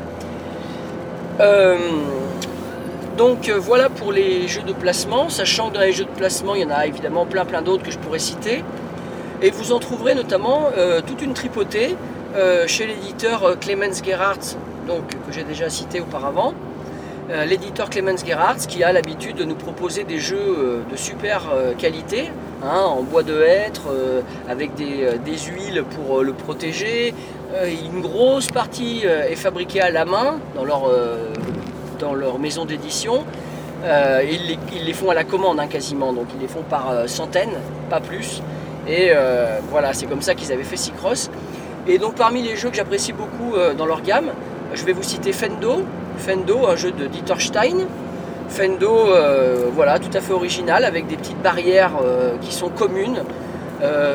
donc 3.18 3.50
voilà 3.50 3.90
pour 3.90 4.12
les 4.12 4.48
jeux 4.48 4.64
de 4.64 4.74
placement, 4.74 5.30
sachant 5.30 5.70
que 5.70 5.76
dans 5.76 5.82
les 5.82 5.94
jeux 5.94 6.06
de 6.06 6.18
placement 6.18 6.56
il 6.56 6.62
y 6.62 6.66
en 6.66 6.72
a 6.72 6.86
évidemment 6.86 7.26
plein 7.26 7.46
plein 7.46 7.62
d'autres 7.62 7.84
que 7.84 7.92
je 7.92 8.00
pourrais 8.00 8.20
citer. 8.20 8.64
Et 9.42 9.52
vous 9.52 9.72
en 9.72 9.80
trouverez 9.80 10.16
notamment 10.16 10.70
euh, 10.78 11.02
toute 11.06 11.22
une 11.22 11.34
tripotée 11.34 11.96
euh, 12.36 12.66
chez 12.68 12.88
l'éditeur 12.88 13.44
euh, 13.44 13.56
Clemens 13.56 14.04
Gerhardt, 14.04 14.58
donc, 14.88 15.10
que 15.10 15.32
j'ai 15.32 15.44
déjà 15.44 15.70
cité 15.70 16.02
auparavant. 16.02 16.54
L'éditeur 17.30 17.90
Clemens 17.90 18.26
Gerhardt 18.26 18.68
qui 18.68 18.84
a 18.84 18.92
l'habitude 18.92 19.36
de 19.36 19.44
nous 19.44 19.56
proposer 19.56 20.04
des 20.04 20.18
jeux 20.18 20.84
de 20.90 20.96
super 20.96 21.52
qualité, 21.78 22.30
hein, 22.64 22.82
en 22.82 23.04
bois 23.04 23.24
de 23.24 23.42
hêtre, 23.42 23.84
avec 24.48 24.76
des, 24.76 25.38
huiles 25.50 25.84
pour 25.84 26.24
le 26.24 26.34
protéger. 26.34 27.14
une 27.94 28.02
grosse 28.02 28.48
partie 28.48 29.04
est 29.04 29.36
fabriquée 29.36 29.82
à 29.82 29.92
la 29.92 30.06
main 30.06 30.40
dans 30.56 30.64
leur, 30.64 32.40
maison 32.40 32.66
d'édition. 32.66 33.26
Ils 33.84 34.86
les, 34.86 34.94
font 34.94 35.10
à 35.10 35.14
la 35.14 35.26
commande 35.26 35.60
hein, 35.60 35.68
quasiment, 35.68 36.14
donc 36.14 36.28
ils 36.36 36.42
les 36.42 36.48
font 36.48 36.64
par 36.64 37.10
centaines, 37.10 37.58
pas 37.90 38.00
plus. 38.00 38.42
Et 38.88 39.12
euh, 39.12 39.60
voilà, 39.70 39.94
c'est 39.94 40.06
comme 40.06 40.22
ça 40.22 40.34
qu'ils 40.34 40.52
avaient 40.52 40.64
fait 40.64 40.78
Cycross. 40.78 41.30
Et 41.88 41.98
donc 41.98 42.16
parmi 42.16 42.42
les 42.42 42.56
jeux 42.56 42.70
que 42.70 42.76
j'apprécie 42.76 43.14
beaucoup 43.14 43.56
euh, 43.56 43.74
dans 43.74 43.86
leur 43.86 44.02
gamme, 44.02 44.32
je 44.74 44.84
vais 44.86 44.94
vous 44.94 45.04
citer 45.04 45.34
Fendo. 45.34 45.84
Fendo, 46.18 46.68
un 46.68 46.76
jeu 46.76 46.92
de 46.92 47.08
Dieter 47.08 47.40
Stein. 47.40 47.86
Fendo, 48.50 48.90
euh, 48.90 49.70
voilà, 49.74 50.00
tout 50.00 50.10
à 50.14 50.22
fait 50.22 50.34
original, 50.34 50.86
avec 50.86 51.08
des 51.08 51.18
petites 51.18 51.42
barrières 51.42 51.94
qui 52.42 52.54
sont 52.54 52.70
communes. 52.70 53.24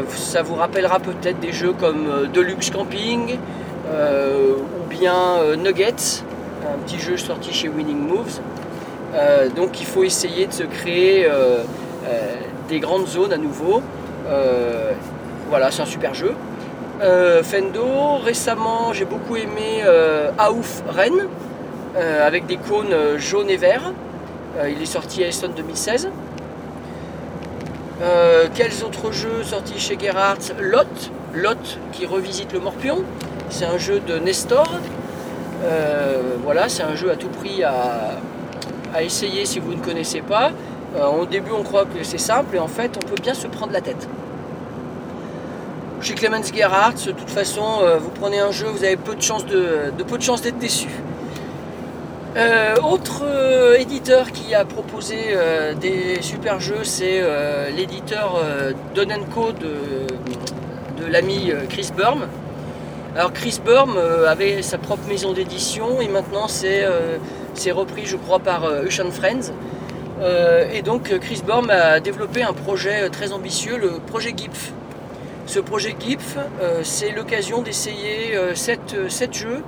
ça 0.09 0.43
vous 0.43 0.55
rappellera 0.55 0.99
peut-être 0.99 1.39
des 1.41 1.53
jeux 1.53 1.73
comme 1.73 2.29
Deluxe 2.33 2.71
Camping 2.71 3.37
ou 3.87 4.89
bien 4.89 5.55
Nuggets, 5.57 6.25
un 6.67 6.79
petit 6.85 6.99
jeu 6.99 7.17
sorti 7.17 7.53
chez 7.53 7.69
Winning 7.69 8.09
Moves. 8.09 8.41
donc 9.55 9.81
il 9.81 9.87
faut 9.87 10.03
essayer 10.03 10.47
de 10.47 10.53
se 10.53 10.65
créer 10.65 11.29
des 12.69 12.81
grandes 12.81 13.07
zones 13.07 13.33
à 13.33 13.39
nouveau. 13.39 13.83
Euh, 14.29 14.93
voilà, 15.49 15.71
c'est 15.71 15.83
un 15.83 15.87
super 15.87 16.15
jeu. 16.15 16.33
Euh, 17.03 17.43
Fendo, 17.43 18.19
récemment 18.25 18.93
j'ai 18.93 19.05
beaucoup 19.05 19.35
aimé 19.37 19.83
euh, 19.85 20.31
Aouf 20.39 20.83
Rennes 20.89 21.27
avec 21.97 22.47
des 22.47 22.57
cônes 22.57 22.95
jaunes 23.19 23.51
et 23.51 23.57
verts. 23.57 23.93
il 24.69 24.81
est 24.81 24.87
sorti 24.87 25.23
à 25.23 25.29
Essen 25.29 25.53
2016. 25.55 26.09
quels 28.55 28.85
autres 28.85 29.13
jeux 29.13 29.43
sortis 29.43 29.79
chez 29.79 29.99
Gerhardt 29.99 30.55
Lot, 30.61 31.11
Lot 31.35 31.79
qui 31.93 32.07
revisite 32.07 32.53
le 32.53 32.61
Morpion. 32.61 33.05
C'est 33.51 33.67
un 33.67 33.79
jeu 33.79 34.01
de 34.01 34.19
Nestor. 34.19 34.71
voilà, 36.45 36.69
c'est 36.69 36.83
un 36.83 36.95
jeu 36.95 37.11
à 37.11 37.17
tout 37.17 37.29
prix 37.29 37.63
à, 37.63 39.03
essayer 39.03 39.45
si 39.45 39.59
vous 39.59 39.75
ne 39.75 39.81
connaissez 39.81 40.23
pas. 40.23 40.51
au 41.21 41.27
début, 41.27 41.53
on 41.53 41.63
croit 41.63 41.85
que 41.85 42.03
c'est 42.03 42.19
simple 42.19 42.57
et 42.57 42.59
en 42.59 42.69
fait, 42.69 42.97
on 42.97 43.07
peut 43.07 43.21
bien 43.21 43.35
se 43.35 43.47
prendre 43.47 43.73
la 43.73 43.83
tête. 43.83 44.09
Chez 46.01 46.15
Clemens 46.15 46.53
Gerhardt, 46.53 47.07
de 47.07 47.13
toute 47.13 47.31
façon, 47.31 47.81
vous 48.01 48.11
prenez 48.11 48.41
un 48.41 48.51
jeu, 48.51 48.67
vous 48.67 48.83
avez 48.83 48.97
peu 48.97 49.15
de 49.15 49.23
chances 49.23 49.47
de, 49.47 49.93
peu 50.09 50.19
de 50.19 50.23
chance 50.23 50.43
d'être 50.43 50.59
déçu. 50.59 50.89
Euh, 52.35 52.77
autre 52.77 53.25
euh, 53.25 53.77
éditeur 53.79 54.33
qui 54.33 54.55
a 54.55 54.65
proposé 54.65 55.19
euh, 55.33 55.75
des 55.75 56.23
super 56.23 56.61
jeux, 56.61 56.83
c'est 56.83 57.23
l'éditeur 57.77 58.43
Donenco 58.95 59.53
de, 59.53 61.03
de 61.03 61.11
l'ami 61.11 61.53
Chris 61.69 61.91
Burm. 61.95 62.27
Alors 63.15 63.33
Chris 63.35 63.61
Burm 63.63 63.99
avait 64.27 64.63
sa 64.63 64.79
propre 64.79 65.07
maison 65.09 65.33
d'édition 65.33 66.01
et 66.01 66.09
maintenant 66.09 66.49
c'est 66.49 67.71
repris 67.71 68.07
je 68.07 68.17
crois 68.17 68.39
par 68.39 68.65
Ocean 68.65 69.11
Friends. 69.11 69.53
et 70.73 70.83
donc 70.83 71.13
Chris 71.21 71.43
Burm 71.47 71.69
a 71.69 72.01
développé 72.01 72.43
un 72.43 72.55
projet 72.55 73.11
très 73.11 73.33
ambitieux, 73.33 73.77
le 73.77 73.91
projet 74.07 74.33
GIF. 74.35 74.73
Ce 75.45 75.61
projet 75.61 75.95
GIF, 75.99 76.39
c'est 76.83 77.11
l'occasion 77.11 77.61
d'essayer 77.61 78.35
7 78.55 79.35
jeux 79.35 79.63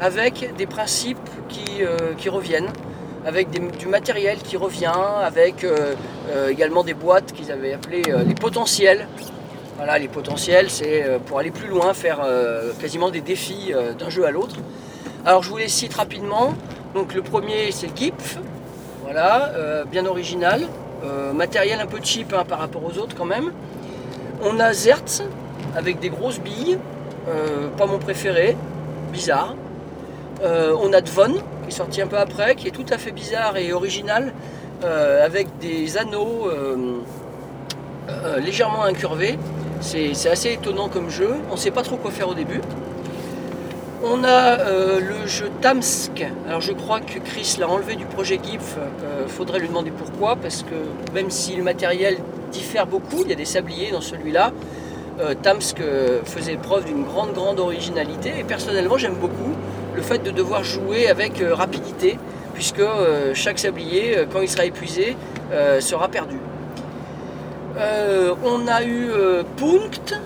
avec 0.00 0.54
des 0.56 0.66
principes 0.66 1.18
qui, 1.48 1.82
euh, 1.82 2.30
reviennent, 2.30 2.70
avec 3.26 3.50
du 3.50 3.86
matériel 3.86 4.38
qui 4.38 4.56
revient, 4.56 4.92
avec 5.22 5.64
euh, 5.64 5.94
euh, 6.30 6.48
également 6.48 6.84
des 6.84 6.94
boîtes 6.94 7.32
qu'ils 7.32 7.50
avaient 7.50 7.74
appelées 7.74 8.04
les 8.26 8.34
potentiels. 8.34 9.06
Voilà, 9.76 9.98
les 9.98 10.08
potentiels, 10.08 10.70
c'est 10.70 11.04
pour 11.26 11.38
aller 11.38 11.52
plus 11.52 11.68
loin, 11.68 11.94
faire 11.94 12.20
quasiment 12.80 13.10
des 13.10 13.20
défis 13.20 13.72
d'un 13.96 14.10
jeu 14.10 14.26
à 14.26 14.32
l'autre. 14.32 14.56
Alors 15.24 15.44
je 15.44 15.50
vous 15.50 15.56
les 15.56 15.68
cite 15.68 15.94
rapidement. 15.94 16.54
Donc 16.94 17.14
le 17.14 17.22
premier 17.22 17.70
c'est 17.70 17.86
le 17.86 17.94
GIF, 17.94 18.38
voilà, 19.04 19.84
bien 19.88 20.04
original, 20.04 20.66
matériel 21.32 21.78
un 21.80 21.86
peu 21.86 22.00
cheap 22.02 22.32
hein, 22.32 22.44
par 22.44 22.58
rapport 22.58 22.82
aux 22.84 22.98
autres 22.98 23.14
quand 23.16 23.24
même. 23.24 23.52
On 24.42 24.58
a 24.58 24.72
Zertz 24.72 25.22
avec 25.76 26.00
des 26.00 26.08
grosses 26.08 26.40
billes, 26.40 26.76
pas 27.76 27.86
mon 27.86 28.00
préféré, 28.00 28.56
bizarre. 29.12 29.54
Euh, 30.42 30.74
on 30.80 30.92
a 30.92 31.00
Devon, 31.00 31.32
qui 31.32 31.68
est 31.68 31.70
sorti 31.70 32.00
un 32.00 32.06
peu 32.06 32.16
après, 32.18 32.54
qui 32.54 32.68
est 32.68 32.72
tout 32.72 32.86
à 32.90 32.98
fait 32.98 33.10
bizarre 33.10 33.56
et 33.56 33.72
original, 33.72 34.32
euh, 34.84 35.24
avec 35.24 35.48
des 35.58 35.98
anneaux 35.98 36.48
euh, 36.48 37.00
légèrement 38.38 38.84
incurvés. 38.84 39.38
C'est 39.80 40.28
assez 40.28 40.52
étonnant 40.52 40.88
comme 40.88 41.08
jeu, 41.08 41.30
on 41.50 41.54
ne 41.54 41.58
sait 41.58 41.70
pas 41.70 41.82
trop 41.82 41.96
quoi 41.96 42.10
faire 42.10 42.28
au 42.28 42.34
début. 42.34 42.60
On 44.02 44.22
a 44.24 44.56
le 45.00 45.26
jeu 45.26 45.50
Tamsk. 45.60 46.24
Alors 46.48 46.60
je 46.60 46.72
crois 46.72 47.00
que 47.00 47.18
Chris 47.18 47.56
l'a 47.58 47.68
enlevé 47.68 47.94
du 47.96 48.04
projet 48.04 48.40
GIF. 48.42 48.76
Faudrait 49.28 49.58
lui 49.60 49.68
demander 49.68 49.90
pourquoi, 49.90 50.36
parce 50.36 50.62
que 50.62 51.12
même 51.14 51.30
si 51.30 51.54
le 51.54 51.62
matériel 51.62 52.18
diffère 52.50 52.86
beaucoup, 52.86 53.22
il 53.22 53.30
y 53.30 53.32
a 53.32 53.36
des 53.36 53.44
sabliers 53.44 53.90
dans 53.92 54.00
celui-là. 54.00 54.52
Tamsk 55.42 55.80
faisait 56.24 56.56
preuve 56.56 56.84
d'une 56.84 57.04
grande 57.04 57.32
grande 57.32 57.58
originalité 57.60 58.32
et 58.38 58.44
personnellement 58.44 58.98
j'aime 58.98 59.16
beaucoup 59.16 59.54
le 59.94 60.02
fait 60.02 60.18
de 60.18 60.30
devoir 60.30 60.64
jouer 60.64 61.08
avec 61.08 61.40
euh, 61.40 61.54
rapidité, 61.54 62.18
puisque 62.54 62.80
euh, 62.80 63.32
chaque 63.34 63.58
sablier, 63.58 64.18
euh, 64.18 64.26
quand 64.30 64.40
il 64.40 64.48
sera 64.48 64.64
épuisé, 64.64 65.16
sera 65.80 66.08
perdu. 66.08 66.36
on 68.44 68.68
a 68.68 68.84
eu 68.84 69.10
Punkt, 69.56 70.20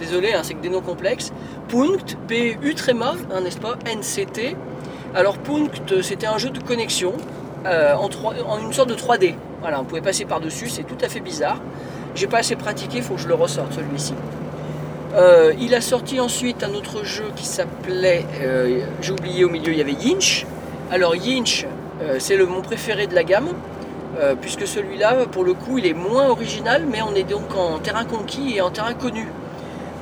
désolé, 0.00 0.32
hein, 0.32 0.40
c'est 0.42 0.54
que 0.54 0.62
des 0.62 0.68
noms 0.68 0.80
complexes, 0.80 1.32
Punkt, 1.68 2.16
P-U-Tréma, 2.26 3.14
hein, 3.32 3.40
n'est-ce 3.42 3.58
pas, 3.60 3.76
NCT. 3.86 4.56
Alors 5.14 5.38
Punkt, 5.38 6.02
c'était 6.02 6.26
un 6.26 6.36
jeu 6.36 6.50
de 6.50 6.58
connexion 6.58 7.12
en, 7.64 8.08
en, 8.48 8.58
une 8.58 8.72
sorte 8.72 8.88
de 8.88 8.96
3D. 8.96 9.34
Voilà, 9.60 9.80
on 9.80 9.84
pouvait 9.84 10.00
passer 10.00 10.24
par-dessus, 10.24 10.68
c'est 10.68 10.82
tout 10.82 10.98
à 11.00 11.08
fait 11.08 11.20
bizarre. 11.20 11.60
J'ai 12.16 12.26
pas 12.26 12.38
assez 12.38 12.56
pratiqué, 12.56 12.98
il 12.98 13.02
faut 13.04 13.14
que 13.14 13.20
je 13.20 13.28
le 13.28 13.34
ressorte 13.34 13.72
celui-ci. 13.72 14.14
Euh, 15.16 15.54
il 15.58 15.74
a 15.74 15.80
sorti 15.80 16.20
ensuite 16.20 16.62
un 16.62 16.74
autre 16.74 17.02
jeu 17.02 17.24
qui 17.34 17.46
s'appelait, 17.46 18.26
euh, 18.42 18.80
j'ai 19.00 19.12
oublié 19.12 19.44
au 19.46 19.48
milieu, 19.48 19.72
il 19.72 19.78
y 19.78 19.80
avait 19.80 19.94
Yinch. 19.94 20.44
Alors 20.90 21.16
Yinch, 21.16 21.66
euh, 22.02 22.16
c'est 22.18 22.36
le 22.36 22.44
mon 22.44 22.60
préféré 22.60 23.06
de 23.06 23.14
la 23.14 23.24
gamme, 23.24 23.48
puisque 24.40 24.66
celui-là, 24.66 25.26
pour 25.30 25.44
le 25.44 25.52
coup, 25.52 25.76
il 25.76 25.84
est 25.84 25.92
moins 25.92 26.28
original, 26.28 26.84
mais 26.90 27.02
on 27.02 27.14
est 27.14 27.24
donc 27.24 27.54
en 27.54 27.78
terrain 27.78 28.06
conquis 28.06 28.56
et 28.56 28.62
en 28.62 28.70
terrain 28.70 28.94
connu. 28.94 29.28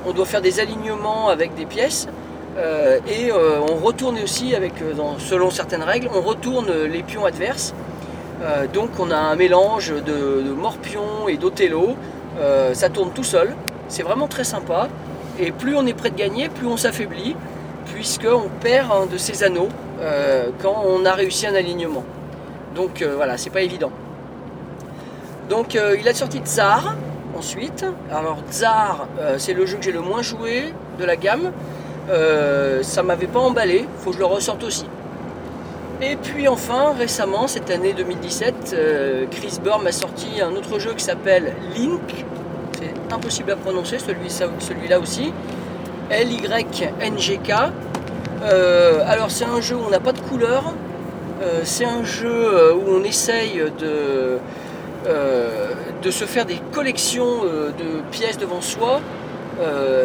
On 0.05 0.13
doit 0.13 0.25
faire 0.25 0.41
des 0.41 0.61
alignements 0.61 1.27
avec 1.27 1.53
des 1.55 1.65
pièces, 1.65 2.07
et 2.57 3.33
on 3.33 3.75
retourne 3.75 4.17
aussi, 4.23 4.55
avec, 4.55 4.71
selon 5.19 5.49
certaines 5.49 5.83
règles, 5.83 6.09
on 6.15 6.21
retourne 6.21 6.71
les 6.85 7.03
pions 7.03 7.25
adverses. 7.25 7.73
donc 8.73 8.91
on 8.99 9.11
a 9.11 9.17
un 9.17 9.35
mélange 9.35 9.89
de, 9.89 10.43
de 10.47 10.53
morpion 10.53 11.27
et 11.27 11.35
d'Othello. 11.35 11.97
ça 12.71 12.87
tourne 12.87 13.11
tout 13.11 13.25
seul. 13.25 13.53
C'est 13.89 14.03
vraiment 14.03 14.29
très 14.29 14.45
sympa. 14.45 14.87
Et 15.39 15.51
plus 15.51 15.75
on 15.75 15.85
est 15.85 15.93
prêt 15.93 16.09
de 16.09 16.17
gagner, 16.17 16.49
plus 16.49 16.67
on 16.67 16.77
s'affaiblit, 16.77 17.35
puisqu'on 17.85 18.49
perd 18.61 18.91
un 18.91 19.05
de 19.05 19.17
ses 19.17 19.43
anneaux 19.43 19.69
euh, 20.01 20.49
quand 20.61 20.83
on 20.85 21.05
a 21.05 21.13
réussi 21.13 21.47
un 21.47 21.55
alignement. 21.55 22.03
Donc 22.75 23.01
euh, 23.01 23.13
voilà, 23.15 23.37
c'est 23.37 23.49
pas 23.49 23.61
évident. 23.61 23.91
Donc 25.49 25.75
euh, 25.75 25.95
il 25.99 26.07
a 26.07 26.13
sorti 26.13 26.39
Tsar 26.39 26.95
ensuite. 27.37 27.85
Alors 28.11 28.37
Tsar, 28.49 29.07
c'est 29.37 29.53
le 29.53 29.65
jeu 29.65 29.77
que 29.77 29.83
j'ai 29.83 29.91
le 29.91 30.01
moins 30.01 30.21
joué 30.21 30.73
de 30.97 31.03
la 31.03 31.17
gamme. 31.17 31.51
ça 32.81 33.03
m'avait 33.03 33.27
pas 33.27 33.41
emballé, 33.41 33.85
faut 33.99 34.11
que 34.11 34.15
je 34.15 34.19
le 34.19 34.25
ressorte 34.25 34.63
aussi. 34.63 34.85
Et 36.01 36.15
puis 36.15 36.47
enfin, 36.47 36.93
récemment, 36.97 37.47
cette 37.47 37.69
année 37.71 37.93
2017, 37.93 38.75
Chris 39.31 39.59
Burr 39.61 39.81
a 39.85 39.91
sorti 39.91 40.41
un 40.41 40.55
autre 40.55 40.79
jeu 40.79 40.93
qui 40.93 41.03
s'appelle 41.03 41.53
Link, 41.75 42.25
impossible 43.13 43.51
à 43.51 43.55
prononcer, 43.55 43.97
celui-là 43.99 44.99
aussi. 44.99 45.31
L-Y-N-G-K. 46.09 47.51
Euh, 48.43 49.03
alors 49.07 49.31
c'est 49.31 49.45
un 49.45 49.61
jeu 49.61 49.75
où 49.75 49.83
on 49.85 49.89
n'a 49.89 49.99
pas 49.99 50.11
de 50.11 50.19
couleur. 50.19 50.73
Euh, 51.41 51.61
c'est 51.63 51.85
un 51.85 52.03
jeu 52.03 52.29
euh, 52.29 52.73
où 52.73 52.83
on 52.87 53.03
essaye 53.03 53.61
de, 53.79 54.37
de 56.01 56.11
se 56.11 56.25
faire 56.25 56.45
des 56.45 56.59
collections 56.71 57.43
de 57.43 58.01
pièces 58.11 58.37
devant 58.37 58.61
soi. 58.61 58.99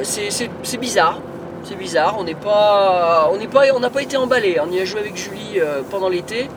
c'est 0.02 0.80
bizarre. 0.80 1.20
C'est 1.64 1.76
bizarre. 1.76 2.16
On 2.18 2.22
on 2.22 2.24
n'est 2.24 2.34
pas, 2.34 3.28
on 3.74 3.80
n'a 3.80 3.90
pas 3.90 4.02
été 4.02 4.16
emballé. 4.16 4.58
On 4.66 4.70
y 4.72 4.80
a 4.80 4.84
joué 4.84 5.00
avec 5.00 5.16
Julie 5.16 5.60
pendant 5.90 6.08
l'été. 6.08 6.48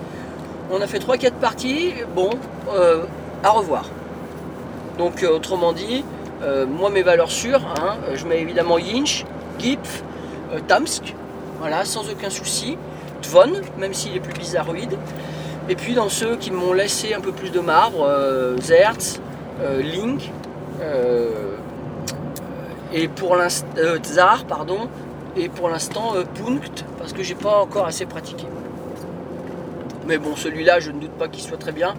On 0.71 0.81
a 0.81 0.87
fait 0.87 0.99
3-4 0.99 1.31
parties. 1.33 1.93
Bon, 2.15 2.29
à 3.43 3.49
revoir. 3.49 3.85
Donc 4.97 5.25
autrement 5.29 5.73
dit, 5.73 6.05
euh, 6.43 6.65
moi, 6.65 6.89
mes 6.89 7.03
valeurs 7.03 7.31
sûres, 7.31 7.65
hein, 7.79 7.95
euh, 8.07 8.15
je 8.15 8.25
mets 8.25 8.41
évidemment 8.41 8.77
Yinch, 8.77 9.25
Gipf, 9.59 10.03
euh, 10.53 10.59
Tamsk, 10.67 11.15
voilà, 11.59 11.85
sans 11.85 12.09
aucun 12.09 12.29
souci. 12.29 12.77
Tvon, 13.21 13.61
même 13.77 13.93
s'il 13.93 14.15
est 14.15 14.19
plus 14.19 14.33
bizarroïde. 14.33 14.97
Et 15.69 15.75
puis 15.75 15.93
dans 15.93 16.09
ceux 16.09 16.35
qui 16.35 16.51
m'ont 16.51 16.73
laissé 16.73 17.13
un 17.13 17.21
peu 17.21 17.31
plus 17.31 17.51
de 17.51 17.61
marbre, 17.61 18.05
Zertz, 18.59 19.21
Link, 19.81 20.29
et 22.91 23.07
pour 23.07 23.37
l'instant, 23.37 23.69
Tsar, 24.01 24.43
pardon, 24.43 24.89
et 25.37 25.47
pour 25.47 25.69
l'instant 25.69 26.15
Punkt, 26.35 26.83
parce 26.99 27.13
que 27.13 27.23
j'ai 27.23 27.35
pas 27.35 27.61
encore 27.61 27.85
assez 27.85 28.05
pratiqué. 28.05 28.45
Mais 30.05 30.17
bon, 30.17 30.35
celui-là, 30.35 30.81
je 30.81 30.91
ne 30.91 30.99
doute 30.99 31.11
pas 31.11 31.29
qu'il 31.29 31.41
soit 31.41 31.55
très 31.55 31.71
bien. 31.71 31.93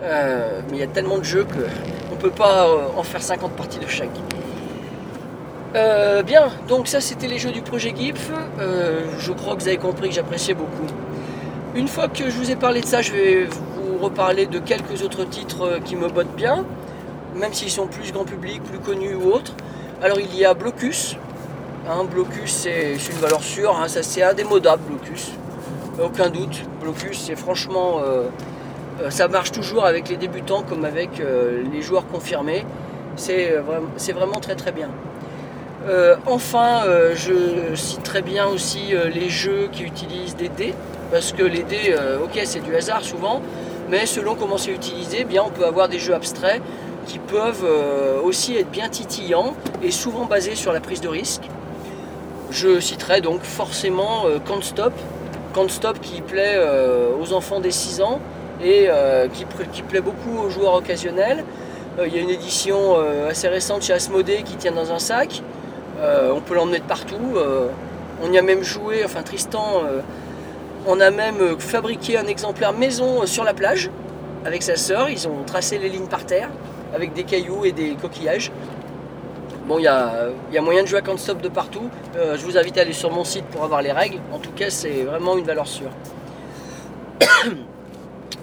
mais 0.00 0.74
il 0.74 0.78
y 0.78 0.84
a 0.84 0.86
tellement 0.86 1.18
de 1.18 1.24
jeux 1.24 1.44
que 1.44 1.66
peut 2.20 2.30
pas 2.30 2.66
euh, 2.66 2.88
en 2.96 3.02
faire 3.02 3.22
50 3.22 3.52
parties 3.52 3.78
de 3.78 3.88
chaque. 3.88 4.08
Euh, 5.74 6.22
bien, 6.22 6.50
donc 6.68 6.86
ça 6.86 7.00
c'était 7.00 7.28
les 7.28 7.38
jeux 7.38 7.50
du 7.50 7.62
projet 7.62 7.94
GIF. 7.96 8.30
Euh, 8.58 9.06
je 9.18 9.32
crois 9.32 9.56
que 9.56 9.62
vous 9.62 9.68
avez 9.68 9.78
compris 9.78 10.10
que 10.10 10.14
j'appréciais 10.14 10.54
beaucoup. 10.54 10.86
Une 11.74 11.88
fois 11.88 12.08
que 12.08 12.28
je 12.28 12.36
vous 12.36 12.50
ai 12.50 12.56
parlé 12.56 12.80
de 12.80 12.86
ça, 12.86 13.00
je 13.00 13.12
vais 13.12 13.44
vous 13.44 13.98
reparler 13.98 14.46
de 14.46 14.58
quelques 14.58 15.02
autres 15.02 15.24
titres 15.24 15.78
qui 15.84 15.96
me 15.96 16.08
bottent 16.08 16.34
bien, 16.36 16.64
même 17.36 17.54
s'ils 17.54 17.70
sont 17.70 17.86
plus 17.86 18.12
grand 18.12 18.24
public, 18.24 18.62
plus 18.64 18.78
connus 18.78 19.14
ou 19.14 19.32
autres. 19.32 19.54
Alors 20.02 20.18
il 20.20 20.36
y 20.36 20.44
a 20.44 20.52
Blocus. 20.52 21.16
Hein, 21.88 22.04
Blocus 22.04 22.52
c'est 22.52 22.96
une 23.10 23.18
valeur 23.18 23.42
sûre, 23.42 23.78
hein, 23.80 23.88
ça 23.88 24.02
c'est 24.02 24.22
indémodable 24.22 24.82
Blocus. 24.88 25.30
Aucun 26.02 26.28
doute. 26.28 26.62
Blocus 26.82 27.22
c'est 27.26 27.36
franchement 27.36 28.00
ça 29.08 29.28
marche 29.28 29.52
toujours 29.52 29.86
avec 29.86 30.08
les 30.08 30.16
débutants 30.16 30.62
comme 30.62 30.84
avec 30.84 31.20
euh, 31.20 31.62
les 31.72 31.80
joueurs 31.80 32.06
confirmés. 32.06 32.66
C'est 33.16 33.52
euh, 33.52 34.12
vraiment 34.12 34.40
très 34.40 34.56
très 34.56 34.72
bien. 34.72 34.88
enfin, 36.26 36.82
je 37.14 37.74
cite 37.74 38.02
très 38.02 38.20
bien 38.20 38.46
aussi 38.46 38.92
les 39.14 39.30
jeux 39.30 39.68
qui 39.72 39.82
utilisent 39.84 40.36
des 40.36 40.50
dés, 40.50 40.74
parce 41.10 41.32
que 41.32 41.42
les 41.42 41.62
dés, 41.62 41.96
ok, 42.22 42.38
c'est 42.44 42.60
du 42.60 42.76
hasard 42.76 43.02
souvent, 43.02 43.40
mais 43.88 44.04
selon 44.04 44.34
comment 44.34 44.58
c'est 44.58 44.72
utilisé, 44.72 45.18
eh 45.20 45.24
bien, 45.24 45.42
on 45.42 45.48
peut 45.48 45.64
avoir 45.64 45.88
des 45.88 45.98
jeux 45.98 46.14
abstraits 46.14 46.60
qui 47.06 47.18
peuvent 47.18 47.66
aussi 48.22 48.56
être 48.58 48.70
bien 48.70 48.90
titillants 48.90 49.54
et 49.82 49.90
souvent 49.90 50.26
basés 50.26 50.54
sur 50.54 50.72
la 50.74 50.80
prise 50.80 51.00
de 51.00 51.08
risque. 51.08 51.48
Je 52.50 52.78
citerai 52.78 53.22
donc 53.22 53.42
forcément 53.42 54.24
Can't 54.46 54.62
Stop, 54.62 54.92
Can't 55.54 55.70
Stop 55.70 55.98
qui 56.00 56.20
plaît 56.20 56.60
aux 57.18 57.32
enfants 57.32 57.60
des 57.60 57.72
6 57.72 58.02
ans 58.02 58.20
et 58.62 58.88
qui, 59.32 59.44
qui, 59.72 59.82
plaît 59.82 60.00
beaucoup 60.00 60.38
aux 60.38 60.50
joueurs 60.50 60.74
occasionnels. 60.74 61.44
Il 62.04 62.14
y 62.14 62.18
a 62.18 62.20
une 62.20 62.30
édition 62.30 62.96
assez 63.28 63.48
récente 63.48 63.82
chez 63.82 63.92
Asmodée 63.92 64.42
qui 64.44 64.56
tient 64.56 64.72
dans 64.72 64.92
un 64.92 64.98
sac. 64.98 65.42
on 66.00 66.40
peut 66.40 66.54
l'emmener 66.54 66.78
de 66.78 66.84
partout. 66.84 67.36
on 68.22 68.32
y 68.32 68.38
a 68.38 68.42
même 68.42 68.62
joué, 68.62 69.02
enfin 69.04 69.22
Tristan, 69.22 69.82
on 70.86 71.00
a 71.00 71.10
même 71.10 71.58
fabriqué 71.58 72.18
un 72.18 72.26
exemplaire 72.26 72.72
maison 72.72 73.26
sur 73.26 73.44
la 73.44 73.54
plage 73.54 73.90
avec 74.44 74.62
sa 74.62 74.76
sœur. 74.76 75.10
Ils 75.10 75.26
ont 75.28 75.42
tracé 75.46 75.78
les 75.78 75.88
lignes 75.88 76.08
par 76.08 76.24
terre 76.24 76.48
avec 76.94 77.12
des 77.12 77.24
cailloux 77.24 77.64
et 77.64 77.72
des 77.72 77.94
coquillages. 77.94 78.50
Bon, 79.66 79.78
il 79.78 79.84
y 79.84 79.88
a, 79.88 80.62
moyen 80.62 80.82
de 80.82 80.88
jouer 80.88 80.98
à 80.98 81.02
Can't 81.02 81.18
Stop 81.18 81.40
de 81.40 81.48
partout. 81.48 81.88
Euh, 82.16 82.36
je 82.36 82.44
vous 82.44 82.58
invite 82.58 82.76
à 82.78 82.80
aller 82.80 82.92
sur 82.92 83.12
mon 83.12 83.24
site 83.24 83.44
pour 83.46 83.62
avoir 83.62 83.82
les 83.82 83.92
règles. 83.92 84.18
En 84.32 84.38
tout 84.38 84.50
cas, 84.50 84.70
c'est 84.70 85.04
vraiment 85.04 85.36
une 85.36 85.44
valeur 85.44 85.68
sûre. 85.68 85.90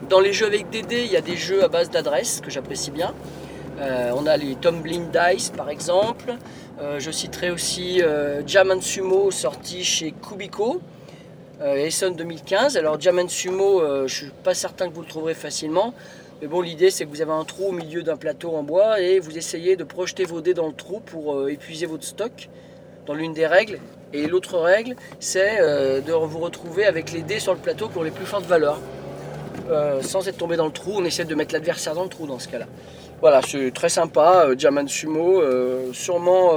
Dans 0.09 0.19
les 0.19 0.33
jeux 0.33 0.45
avec 0.45 0.69
DD, 0.69 1.03
il 1.05 1.11
y 1.11 1.17
a 1.17 1.21
des 1.21 1.35
jeux 1.35 1.63
à 1.63 1.67
base 1.67 1.89
d'adresses 1.89 2.41
que 2.41 2.49
j'apprécie 2.49 2.91
bien. 2.91 3.13
Euh, 3.79 4.11
on 4.15 4.25
a 4.25 4.37
les 4.37 4.55
Tumbling 4.55 5.09
Dice 5.11 5.49
par 5.49 5.69
exemple. 5.69 6.35
Euh, 6.81 6.99
je 6.99 7.11
citerai 7.11 7.51
aussi 7.51 8.01
Diamond 8.45 8.81
Sumo 8.81 9.31
sorti 9.31 9.83
chez 9.83 10.11
Kubico. 10.11 10.81
Essen 11.59 12.15
2015. 12.15 12.77
Alors 12.77 12.97
Diamond 12.97 13.27
Sumo, 13.27 13.81
je 13.81 14.03
ne 14.03 14.07
suis 14.07 14.31
pas 14.43 14.53
certain 14.53 14.87
que 14.89 14.93
vous 14.93 15.01
le 15.01 15.07
trouverez 15.07 15.33
facilement. 15.33 15.93
Mais 16.41 16.47
bon, 16.47 16.61
l'idée 16.61 16.91
c'est 16.91 17.05
que 17.05 17.09
vous 17.09 17.21
avez 17.21 17.31
un 17.31 17.43
trou 17.43 17.69
au 17.69 17.71
milieu 17.71 18.03
d'un 18.03 18.15
plateau 18.15 18.55
en 18.55 18.61
bois 18.61 19.01
et 19.01 19.19
vous 19.19 19.37
essayez 19.37 19.75
de 19.75 19.83
projeter 19.83 20.23
vos 20.23 20.39
dés 20.39 20.53
dans 20.53 20.67
le 20.67 20.73
trou 20.73 20.99
pour 20.99 21.35
euh, 21.35 21.47
épuiser 21.47 21.87
votre 21.87 22.03
stock 22.03 22.47
dans 23.07 23.15
l'une 23.15 23.33
des 23.33 23.47
règles. 23.47 23.79
Et 24.13 24.27
l'autre 24.27 24.59
règle, 24.59 24.95
c'est 25.19 25.59
euh, 25.59 25.99
de 25.99 26.13
vous 26.13 26.37
retrouver 26.37 26.85
avec 26.85 27.11
les 27.11 27.23
dés 27.23 27.39
sur 27.39 27.53
le 27.53 27.59
plateau 27.59 27.89
qui 27.89 27.97
ont 27.97 28.03
les 28.03 28.11
plus 28.11 28.25
fortes 28.25 28.45
valeurs. 28.45 28.79
Euh, 29.69 30.01
sans 30.01 30.27
être 30.27 30.37
tombé 30.37 30.55
dans 30.55 30.65
le 30.65 30.71
trou, 30.71 30.93
on 30.95 31.05
essaie 31.05 31.25
de 31.25 31.35
mettre 31.35 31.53
l'adversaire 31.53 31.93
dans 31.93 32.03
le 32.03 32.09
trou 32.09 32.25
dans 32.27 32.39
ce 32.39 32.47
cas-là. 32.47 32.65
Voilà, 33.21 33.41
c'est 33.41 33.71
très 33.71 33.89
sympa, 33.89 34.55
Diamond 34.55 34.87
Sumo, 34.87 35.41
sûrement 35.91 36.53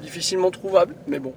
difficilement 0.00 0.52
trouvable, 0.52 0.94
mais 1.08 1.18
bon. 1.18 1.32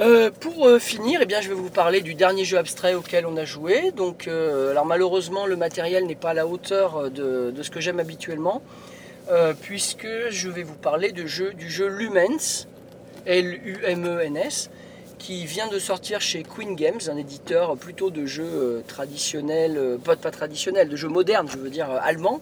Euh, 0.00 0.30
pour 0.30 0.64
euh, 0.68 0.78
finir, 0.78 1.18
eh 1.22 1.26
bien, 1.26 1.40
je 1.40 1.48
vais 1.48 1.56
vous 1.56 1.70
parler 1.70 2.00
du 2.00 2.14
dernier 2.14 2.44
jeu 2.44 2.56
abstrait 2.56 2.94
auquel 2.94 3.26
on 3.26 3.36
a 3.36 3.44
joué. 3.44 3.90
Donc, 3.90 4.28
euh, 4.28 4.70
alors 4.70 4.86
malheureusement, 4.86 5.46
le 5.46 5.56
matériel 5.56 6.06
n'est 6.06 6.14
pas 6.14 6.30
à 6.30 6.34
la 6.34 6.46
hauteur 6.46 7.10
de, 7.10 7.52
ce 7.60 7.70
que 7.70 7.80
j'aime 7.80 7.98
habituellement, 7.98 8.62
puisque 9.60 10.08
je 10.30 10.48
vais 10.48 10.62
vous 10.62 10.76
parler 10.76 11.12
de 11.12 11.26
jeu, 11.26 11.52
du 11.52 11.68
jeu 11.68 11.88
Lumens, 11.88 12.66
L-U-M-E-N-S, 13.26 14.70
qui 15.18 15.46
vient 15.46 15.68
de 15.68 15.78
sortir 15.78 16.20
chez 16.20 16.42
Queen 16.42 16.74
Games, 16.76 17.00
un 17.08 17.16
éditeur 17.16 17.76
plutôt 17.76 18.10
de 18.10 18.24
jeux 18.26 18.82
traditionnels, 18.86 19.98
pas, 20.04 20.16
pas 20.16 20.30
traditionnels, 20.30 20.88
de 20.88 20.96
jeux 20.96 21.08
modernes, 21.08 21.48
je 21.50 21.58
veux 21.58 21.70
dire 21.70 21.90
allemand. 21.90 22.40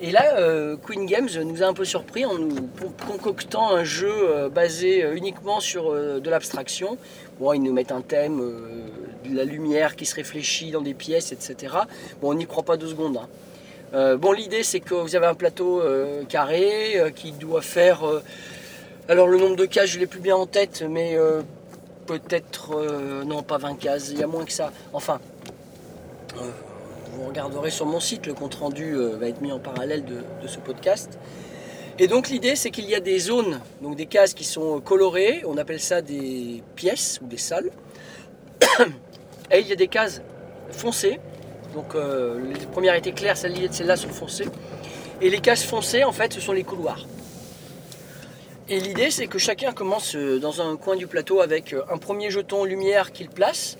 Et 0.00 0.10
là, 0.10 0.38
euh, 0.38 0.76
Queen 0.76 1.06
Games 1.06 1.28
nous 1.44 1.62
a 1.62 1.66
un 1.66 1.72
peu 1.72 1.84
surpris 1.84 2.24
en 2.24 2.34
nous 2.34 2.68
concoctant 3.06 3.70
un 3.70 3.84
jeu 3.84 4.12
euh, 4.12 4.48
basé 4.48 5.04
euh, 5.04 5.14
uniquement 5.14 5.60
sur 5.60 5.92
de 5.92 6.30
l'abstraction. 6.30 6.98
Bon, 7.38 7.52
ils 7.52 7.62
nous 7.62 7.72
mettent 7.72 7.92
un 7.92 8.00
thème, 8.00 8.40
de 9.24 9.36
la 9.36 9.44
lumière 9.44 9.94
qui 9.96 10.04
se 10.04 10.14
réfléchit 10.16 10.72
dans 10.72 10.80
des 10.80 10.94
pièces, 10.94 11.32
etc. 11.32 11.74
Bon, 12.20 12.30
on 12.30 12.34
n'y 12.34 12.46
croit 12.46 12.64
pas 12.64 12.76
deux 12.76 12.88
secondes. 12.88 13.18
Hein. 13.92 14.16
bon, 14.16 14.32
l'idée, 14.32 14.62
c'est 14.62 14.80
que 14.80 14.94
vous 14.94 15.16
avez 15.16 15.26
un 15.26 15.34
plateau 15.34 15.82
carré 16.28 17.12
qui 17.16 17.32
doit 17.32 17.62
faire... 17.62 18.04
alors, 19.08 19.26
le 19.26 19.38
nombre 19.38 19.56
de 19.56 19.64
cases, 19.64 19.90
je 19.90 19.96
ne 19.96 20.00
l'ai 20.00 20.06
plus 20.06 20.20
bien 20.20 20.36
en 20.36 20.46
tête, 20.46 20.84
mais 20.88 21.16
peut-être... 22.06 23.24
non, 23.24 23.42
pas 23.42 23.58
20 23.58 23.76
cases, 23.78 24.10
il 24.10 24.18
y 24.18 24.22
a 24.22 24.26
moins 24.26 24.44
que 24.44 24.52
ça. 24.52 24.72
Enfin 24.92 25.20
vous 27.14 27.26
regarderez 27.26 27.70
sur 27.70 27.86
mon 27.86 28.00
site, 28.00 28.26
le 28.26 28.34
compte 28.34 28.54
rendu 28.54 28.94
euh, 28.94 29.16
va 29.16 29.28
être 29.28 29.40
mis 29.40 29.52
en 29.52 29.58
parallèle 29.58 30.04
de, 30.04 30.46
ce 30.46 30.58
podcast. 30.58 31.18
Et 31.98 32.08
donc 32.08 32.28
l'idée 32.28 32.56
c'est 32.56 32.70
qu'il 32.70 32.86
y 32.86 32.94
a 32.94 33.00
des 33.00 33.18
zones, 33.18 33.60
donc 33.80 33.96
des 33.96 34.06
cases 34.06 34.34
qui 34.34 34.44
sont 34.44 34.80
colorées, 34.80 35.42
on 35.46 35.56
appelle 35.56 35.80
ça 35.80 36.02
des 36.02 36.62
pièces 36.74 37.20
ou 37.22 37.26
des 37.26 37.38
salles. 37.38 37.70
Et 39.50 39.60
il 39.60 39.68
y 39.68 39.72
a 39.72 39.76
des 39.76 39.88
cases 39.88 40.22
foncées, 40.70 41.20
donc 41.72 41.94
euh, 41.94 42.40
les 42.52 42.66
premières 42.66 42.94
étaient 42.94 43.12
claires, 43.12 43.36
celles-là 43.36 43.96
sont 43.96 44.08
foncées. 44.08 44.48
Et 45.20 45.30
les 45.30 45.38
cases 45.38 45.62
foncées 45.62 46.02
en 46.02 46.12
fait 46.12 46.32
ce 46.32 46.40
sont 46.40 46.52
les 46.52 46.64
couloirs. 46.64 47.06
Et 48.68 48.80
l'idée 48.80 49.10
c'est 49.10 49.26
que 49.26 49.38
chacun 49.38 49.72
commence 49.72 50.16
euh, 50.16 50.38
dans 50.38 50.62
un 50.62 50.76
coin 50.76 50.96
du 50.96 51.06
plateau 51.06 51.40
avec 51.40 51.74
un 51.90 51.98
premier 51.98 52.30
jeton 52.30 52.64
lumière 52.64 53.12
qu'il 53.12 53.28
place, 53.28 53.76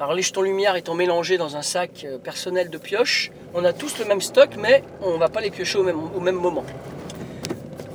alors 0.00 0.14
les 0.14 0.22
jetons 0.22 0.42
lumière 0.42 0.74
étant 0.74 0.94
mélangés 0.94 1.38
dans 1.38 1.56
un 1.56 1.62
sac 1.62 2.04
euh, 2.04 2.18
personnel 2.18 2.68
de 2.68 2.78
pioche, 2.78 3.30
on 3.54 3.64
a 3.64 3.72
tous 3.72 3.96
le 4.00 4.04
même 4.04 4.20
stock, 4.20 4.50
mais 4.58 4.82
on 5.00 5.12
ne 5.12 5.18
va 5.18 5.28
pas 5.28 5.40
les 5.40 5.52
piocher 5.52 5.78
au 5.78 5.84
même, 5.84 6.34
moment. 6.34 6.64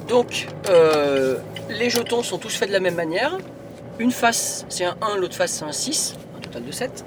Donc 0.08 0.48
euh, 0.70 1.38
les 1.70 1.90
jetons 1.90 2.24
sont 2.24 2.38
tous 2.38 2.56
faits 2.56 2.70
de 2.70 2.74
la 2.74 2.80
même 2.80 2.96
manière. 2.96 3.38
Une 4.00 4.12
face 4.12 4.66
c'est 4.70 4.86
un 4.86 4.96
1, 5.02 5.18
l'autre 5.18 5.36
face 5.36 5.52
c'est 5.52 5.66
un 5.66 5.74
6, 5.74 6.16
un 6.38 6.40
total 6.40 6.64
de 6.64 6.72
7, 6.72 7.04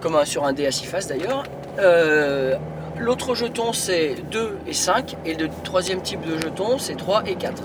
comme 0.00 0.24
sur 0.24 0.44
un 0.44 0.52
dé 0.52 0.66
à 0.66 0.72
6 0.72 0.86
faces 0.86 1.06
d'ailleurs. 1.06 1.44
Euh, 1.78 2.56
l'autre 2.98 3.36
jeton 3.36 3.72
c'est 3.72 4.16
2 4.32 4.58
et 4.66 4.74
5, 4.74 5.16
et 5.24 5.34
le 5.34 5.48
troisième 5.62 6.02
type 6.02 6.22
de 6.22 6.38
jeton 6.38 6.78
c'est 6.78 6.96
3 6.96 7.22
et 7.26 7.36
4. 7.36 7.62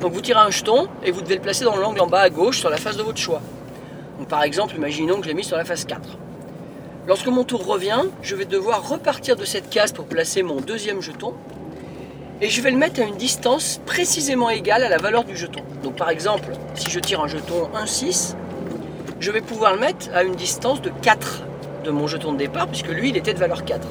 Donc 0.00 0.12
vous 0.12 0.20
tirez 0.20 0.40
un 0.40 0.50
jeton 0.50 0.88
et 1.04 1.10
vous 1.10 1.22
devez 1.22 1.36
le 1.36 1.42
placer 1.42 1.64
dans 1.64 1.76
l'angle 1.76 2.00
en 2.00 2.06
bas 2.06 2.20
à 2.20 2.30
gauche 2.30 2.58
sur 2.60 2.70
la 2.70 2.76
face 2.76 2.96
de 2.96 3.02
votre 3.02 3.18
choix 3.18 3.40
par 4.28 4.42
exemple, 4.42 4.74
imaginons 4.76 5.16
que 5.16 5.24
je 5.24 5.28
l'ai 5.28 5.34
mis 5.34 5.44
sur 5.44 5.56
la 5.56 5.64
phase 5.64 5.84
4. 5.84 6.00
Lorsque 7.06 7.26
mon 7.26 7.44
tour 7.44 7.64
revient, 7.66 8.02
je 8.22 8.36
vais 8.36 8.44
devoir 8.44 8.88
repartir 8.88 9.36
de 9.36 9.44
cette 9.44 9.70
case 9.70 9.92
pour 9.92 10.04
placer 10.04 10.42
mon 10.42 10.60
deuxième 10.60 11.00
jeton. 11.00 11.34
Et 12.40 12.50
je 12.50 12.60
vais 12.60 12.70
le 12.70 12.76
mettre 12.76 13.00
à 13.00 13.04
une 13.04 13.16
distance 13.16 13.80
précisément 13.86 14.50
égale 14.50 14.84
à 14.84 14.88
la 14.88 14.98
valeur 14.98 15.24
du 15.24 15.36
jeton. 15.36 15.62
Donc 15.82 15.96
par 15.96 16.10
exemple, 16.10 16.50
si 16.74 16.90
je 16.90 17.00
tire 17.00 17.20
un 17.20 17.28
jeton 17.28 17.68
1-6, 17.74 18.34
je 19.18 19.30
vais 19.30 19.40
pouvoir 19.40 19.74
le 19.74 19.80
mettre 19.80 20.08
à 20.14 20.22
une 20.22 20.34
distance 20.34 20.80
de 20.82 20.90
4 21.02 21.44
de 21.84 21.90
mon 21.90 22.06
jeton 22.06 22.32
de 22.32 22.38
départ, 22.38 22.68
puisque 22.68 22.88
lui, 22.88 23.08
il 23.08 23.16
était 23.16 23.34
de 23.34 23.38
valeur 23.38 23.64
4. 23.64 23.86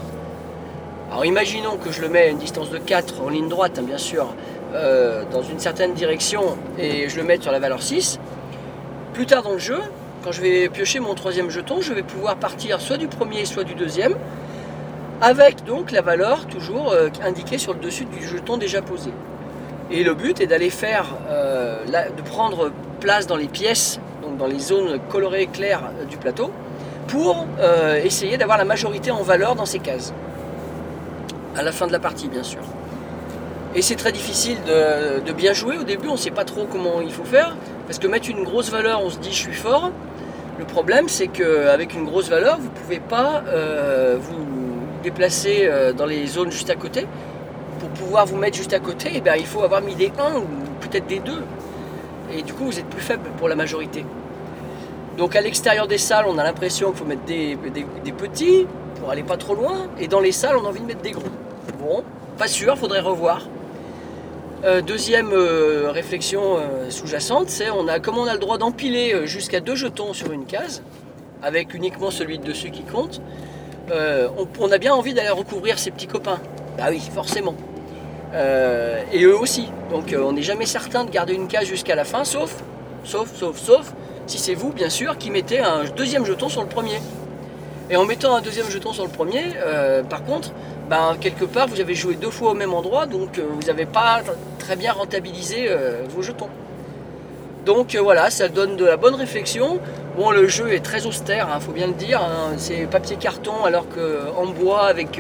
Alors 1.09 1.25
imaginons 1.25 1.77
que 1.77 1.91
je 1.91 2.01
le 2.01 2.09
mets 2.09 2.23
à 2.23 2.27
une 2.27 2.37
distance 2.37 2.69
de 2.69 2.77
4 2.77 3.21
en 3.21 3.29
ligne 3.29 3.49
droite, 3.49 3.79
hein, 3.79 3.83
bien 3.83 3.97
sûr, 3.97 4.27
euh, 4.73 5.23
dans 5.31 5.41
une 5.41 5.59
certaine 5.59 5.93
direction, 5.93 6.57
et 6.77 7.09
je 7.09 7.17
le 7.17 7.23
mets 7.23 7.39
sur 7.39 7.51
la 7.51 7.59
valeur 7.59 7.81
6. 7.81 8.19
Plus 9.13 9.25
tard 9.25 9.43
dans 9.43 9.53
le 9.53 9.59
jeu, 9.59 9.79
quand 10.23 10.31
je 10.31 10.41
vais 10.41 10.67
piocher 10.69 10.99
mon 10.99 11.15
troisième 11.15 11.49
jeton, 11.49 11.79
je 11.79 11.93
vais 11.93 12.03
pouvoir 12.03 12.35
partir 12.35 12.81
soit 12.81 12.97
du 12.97 13.07
premier, 13.07 13.45
soit 13.45 13.63
du 13.63 13.75
deuxième, 13.75 14.15
avec 15.21 15.63
donc 15.63 15.91
la 15.91 16.01
valeur 16.01 16.45
toujours 16.47 16.91
euh, 16.91 17.09
indiquée 17.23 17.57
sur 17.57 17.73
le 17.73 17.79
dessus 17.79 18.05
du 18.05 18.27
jeton 18.27 18.57
déjà 18.57 18.81
posé. 18.81 19.11
Et 19.89 20.03
le 20.03 20.13
but 20.13 20.41
est 20.41 20.47
d'aller 20.47 20.69
faire, 20.69 21.05
euh, 21.29 21.85
de 21.85 22.21
prendre 22.23 22.71
place 22.99 23.25
dans 23.25 23.37
les 23.37 23.47
pièces, 23.47 23.99
donc 24.21 24.37
dans 24.37 24.47
les 24.47 24.59
zones 24.59 24.99
colorées 25.09 25.47
claires 25.47 25.91
euh, 26.01 26.05
du 26.05 26.17
plateau, 26.17 26.51
pour 27.07 27.47
essayer 28.03 28.35
d'avoir 28.37 28.57
la 28.57 28.65
majorité 28.65 29.11
en 29.11 29.21
valeur 29.21 29.55
dans 29.55 29.65
ces 29.65 29.79
cases. 29.79 30.13
À 31.55 31.63
la 31.63 31.71
fin 31.71 31.87
de 31.87 31.93
la 31.93 31.99
partie, 31.99 32.27
bien 32.27 32.43
sûr. 32.43 32.59
Et 33.77 33.83
c'est 33.83 33.95
très 33.95 34.11
difficile 34.11 34.57
de, 34.65 35.31
bien 35.33 35.53
jouer 35.53 35.77
au 35.77 35.83
début, 35.83 36.07
on 36.07 36.13
ne 36.13 36.17
sait 36.17 36.31
pas 36.31 36.45
trop 36.45 36.65
comment 36.65 36.99
il 36.99 37.11
faut 37.11 37.23
faire, 37.23 37.55
parce 37.85 37.99
que 37.99 38.07
mettre 38.07 38.27
une 38.27 38.43
grosse 38.43 38.71
valeur, 38.71 39.03
on 39.03 39.11
se 39.11 39.19
dit 39.19 39.29
je 39.29 39.37
suis 39.37 39.53
fort, 39.53 39.91
le 40.57 40.65
problème, 40.65 41.07
c'est 41.07 41.27
qu'avec 41.27 41.93
une 41.93 42.05
grosse 42.05 42.27
valeur, 42.27 42.57
vous 42.57 42.69
ne 42.69 42.73
pouvez 42.73 42.99
pas 42.99 43.43
euh, 43.45 44.17
vous 44.19 44.47
déplacer 45.03 45.65
euh, 45.65 45.93
dans 45.93 46.07
les 46.07 46.25
zones 46.25 46.51
juste 46.51 46.71
à 46.71 46.75
côté. 46.75 47.05
Pour 47.79 47.89
pouvoir 47.89 48.25
vous 48.25 48.37
mettre 48.37 48.57
juste 48.57 48.73
à 48.73 48.79
côté, 48.79 49.11
eh 49.13 49.21
bien, 49.21 49.35
il 49.35 49.45
faut 49.45 49.61
avoir 49.61 49.81
mis 49.83 49.93
des 49.93 50.11
1 50.17 50.37
ou 50.39 50.45
peut-être 50.81 51.05
des 51.05 51.19
2. 51.19 51.33
Et 52.35 52.41
du 52.41 52.53
coup, 52.53 52.65
vous 52.65 52.79
êtes 52.79 52.89
plus 52.89 53.03
faible 53.03 53.29
pour 53.37 53.47
la 53.47 53.53
majorité. 53.53 54.03
Donc 55.19 55.35
à 55.35 55.41
l'extérieur 55.41 55.87
des 55.87 55.99
salles, 55.99 56.25
on 56.27 56.39
a 56.39 56.43
l'impression 56.43 56.89
qu'il 56.89 56.97
faut 56.97 57.05
mettre 57.05 57.25
des, 57.25 57.55
des, 58.03 58.11
petits 58.11 58.65
pour 58.99 59.11
aller 59.11 59.21
pas 59.21 59.37
trop 59.37 59.53
loin. 59.53 59.85
Et 59.99 60.07
dans 60.07 60.19
les 60.19 60.31
salles, 60.31 60.57
on 60.57 60.65
a 60.65 60.69
envie 60.69 60.81
de 60.81 60.87
mettre 60.87 61.01
des 61.01 61.11
gros. 61.11 61.29
Bon, 61.79 62.03
pas 62.39 62.47
sûr, 62.47 62.75
faudrait 62.75 63.01
revoir. 63.01 63.43
Euh, 64.63 64.81
deuxième 64.81 65.33
euh, 65.33 65.91
réflexion 65.91 66.57
euh, 66.57 66.89
sous-jacente, 66.89 67.49
c'est 67.49 67.69
on 67.69 67.87
a, 67.87 67.99
comment 67.99 68.23
on 68.23 68.27
a 68.27 68.33
le 68.33 68.39
droit 68.39 68.57
d'empiler 68.57 69.27
jusqu'à 69.27 69.59
deux 69.59 69.75
jetons 69.75 70.13
sur 70.13 70.31
une 70.31 70.45
case, 70.45 70.81
avec 71.43 71.75
uniquement 71.75 72.09
celui 72.09 72.39
de 72.39 72.43
dessus 72.43 72.71
qui 72.71 72.81
compte, 72.81 73.21
on, 74.59 74.71
a 74.71 74.77
bien 74.79 74.93
envie 74.93 75.13
d'aller 75.13 75.29
recouvrir 75.29 75.79
ses 75.79 75.91
petits 75.91 76.07
copains. 76.07 76.39
Bah 76.77 76.85
oui, 76.89 77.01
forcément. 77.13 77.55
et 78.33 79.23
eux 79.23 79.37
aussi. 79.37 79.69
Donc 79.91 80.13
on 80.17 80.33
n'est 80.33 80.41
jamais 80.41 80.65
certain 80.65 81.05
de 81.05 81.11
garder 81.11 81.33
une 81.33 81.47
case 81.47 81.65
jusqu'à 81.65 81.95
la 81.95 82.03
fin, 82.03 82.25
sauf, 82.25 82.55
sauf, 83.05 83.33
sauf, 83.33 83.57
sauf, 83.57 83.93
si 84.25 84.39
c'est 84.39 84.55
vous, 84.55 84.73
bien 84.73 84.89
sûr, 84.89 85.17
qui 85.17 85.31
mettez 85.31 85.59
un 85.59 85.85
deuxième 85.95 86.25
jeton 86.25 86.49
sur 86.49 86.63
le 86.63 86.67
premier. 86.67 86.99
Et 87.89 87.95
en 87.95 88.03
mettant 88.03 88.35
un 88.35 88.41
deuxième 88.41 88.69
jeton 88.69 88.91
sur 88.91 89.05
le 89.05 89.11
premier, 89.11 89.43
par 90.09 90.25
contre, 90.25 90.51
ben, 90.89 91.17
quelque 91.19 91.43
part 91.43 91.67
vous 91.67 91.81
avez 91.81 91.95
joué 91.95 92.15
deux 92.15 92.29
fois 92.29 92.51
au 92.51 92.53
même 92.53 92.73
endroit, 92.73 93.05
donc 93.05 93.37
euh, 93.37 93.43
vous 93.49 93.67
n'avez 93.67 93.85
pas 93.85 94.21
très 94.57 94.77
bien 94.77 94.93
rentabilisé 94.93 95.65
euh, 95.67 96.03
vos 96.09 96.21
jetons. 96.21 96.49
Donc 97.65 97.95
euh, 97.95 98.01
voilà, 98.01 98.29
ça 98.29 98.47
donne 98.47 98.77
de 98.77 98.85
la 98.85 98.95
bonne 98.95 99.15
réflexion. 99.15 99.79
Bon, 100.15 100.31
le 100.31 100.47
jeu 100.47 100.73
est 100.73 100.79
très 100.79 101.05
austère, 101.05 101.47
il 101.49 101.57
hein, 101.57 101.59
faut 101.59 101.73
bien 101.73 101.87
le 101.87 101.93
dire. 101.93 102.21
Hein. 102.21 102.53
c'est 102.57 102.89
papier 102.89 103.17
carton, 103.17 103.65
alors 103.65 103.85
qu'en 103.89 104.45
bois, 104.45 104.87
avec 104.87 105.19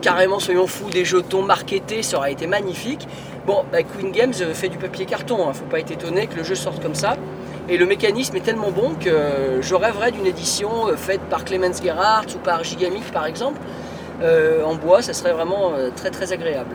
carrément, 0.00 0.38
soyons 0.38 0.66
fous, 0.66 0.88
des 0.88 1.04
jetons 1.04 1.42
marketés, 1.42 2.02
ça 2.02 2.18
aurait 2.18 2.32
été 2.32 2.46
magnifique. 2.46 3.06
Bon, 3.46 3.64
bah, 3.72 3.82
Queen 3.82 4.12
Games 4.12 4.32
fait 4.32 4.68
du 4.68 4.78
papier 4.78 5.04
carton, 5.04 5.38
ne 5.38 5.50
hein. 5.50 5.52
faut 5.52 5.64
pas 5.64 5.80
être 5.80 5.90
étonné 5.90 6.28
que 6.28 6.36
le 6.36 6.44
jeu 6.44 6.54
sorte 6.54 6.80
comme 6.80 6.94
ça. 6.94 7.16
Et 7.68 7.76
le 7.76 7.86
mécanisme 7.86 8.36
est 8.36 8.40
tellement 8.40 8.70
bon 8.70 8.94
que 8.94 9.60
je 9.60 9.74
rêverais 9.74 10.12
d'une 10.12 10.26
édition 10.26 10.70
faite 10.96 11.20
par 11.28 11.44
Clemens 11.44 11.82
Gerhardt 11.82 12.34
ou 12.34 12.38
par 12.38 12.64
Gigamic 12.64 13.10
par 13.12 13.26
exemple. 13.26 13.60
Euh, 14.22 14.62
en 14.64 14.74
bois, 14.74 15.02
ça 15.02 15.12
serait 15.12 15.32
vraiment 15.32 15.72
très 15.96 16.10
très 16.10 16.32
agréable. 16.32 16.74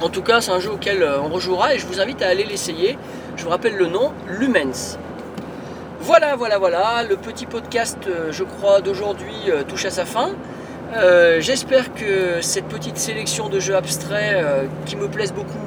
En 0.00 0.08
tout 0.08 0.22
cas, 0.22 0.40
c'est 0.40 0.52
un 0.52 0.60
jeu 0.60 0.70
auquel 0.70 1.04
on 1.22 1.28
rejouera 1.28 1.74
et 1.74 1.78
je 1.78 1.86
vous 1.86 2.00
invite 2.00 2.22
à 2.22 2.28
aller 2.28 2.44
l'essayer. 2.44 2.98
Je 3.36 3.44
vous 3.44 3.50
rappelle 3.50 3.76
le 3.76 3.86
nom, 3.86 4.12
Lumens. 4.28 4.98
Voilà, 6.00 6.36
voilà, 6.36 6.58
voilà, 6.58 7.02
le 7.08 7.16
petit 7.16 7.44
podcast, 7.44 7.98
euh, 8.06 8.30
je 8.30 8.44
crois, 8.44 8.80
d'aujourd'hui 8.80 9.34
euh, 9.48 9.62
touche 9.64 9.84
à 9.84 9.90
sa 9.90 10.04
fin. 10.04 10.30
Euh, 10.96 11.40
j'espère 11.40 11.92
que 11.92 12.40
cette 12.40 12.66
petite 12.66 12.96
sélection 12.96 13.48
de 13.48 13.58
jeux 13.58 13.74
abstraits 13.74 14.44
qui 14.86 14.96
me 14.96 15.08
plaisent 15.08 15.34
beaucoup 15.34 15.58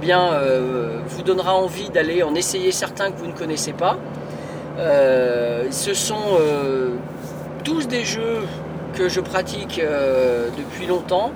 bien, 0.00 0.30
vous 1.06 1.22
donnera 1.22 1.54
envie 1.54 1.88
d'aller 1.88 2.22
en 2.22 2.34
essayer 2.34 2.72
certains 2.72 3.10
que 3.10 3.18
vous 3.18 3.28
ne 3.28 3.32
connaissez 3.32 3.72
pas. 3.72 3.96
ce 4.76 5.94
sont 5.94 6.38
tous 7.62 7.86
des 7.86 8.04
jeux 8.04 8.40
que 8.94 9.08
je 9.08 9.20
pratique 9.20 9.80
depuis 10.56 10.86
longtemps 10.86 11.32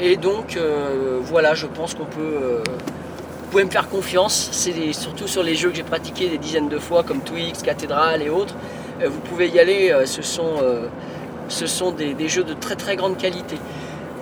et 0.00 0.16
donc 0.16 0.58
voilà, 1.22 1.54
je 1.54 1.66
pense 1.66 1.94
qu'on 1.94 2.04
peut 2.04 2.62
vous 3.48 3.52
pouvez 3.52 3.64
me 3.64 3.70
faire 3.70 3.88
confiance, 3.88 4.50
c'est 4.52 4.92
surtout 4.92 5.26
sur 5.26 5.42
les 5.42 5.54
jeux 5.54 5.70
que 5.70 5.76
j'ai 5.76 5.82
pratiqués 5.82 6.28
des 6.28 6.36
dizaines 6.36 6.68
de 6.68 6.78
fois 6.78 7.02
comme 7.02 7.22
Twix, 7.22 7.62
Cathédrale 7.62 8.20
et 8.20 8.28
autres. 8.28 8.54
Euh, 9.00 9.08
vous 9.08 9.20
pouvez 9.20 9.48
y 9.48 9.58
aller, 9.58 9.90
euh, 9.90 10.04
ce 10.04 10.20
sont, 10.20 10.56
euh, 10.62 10.86
ce 11.48 11.66
sont 11.66 11.90
des, 11.90 12.28
jeux 12.28 12.44
de 12.44 12.52
très 12.52 12.76
très 12.76 12.94
grande 12.94 13.16
qualité. 13.16 13.56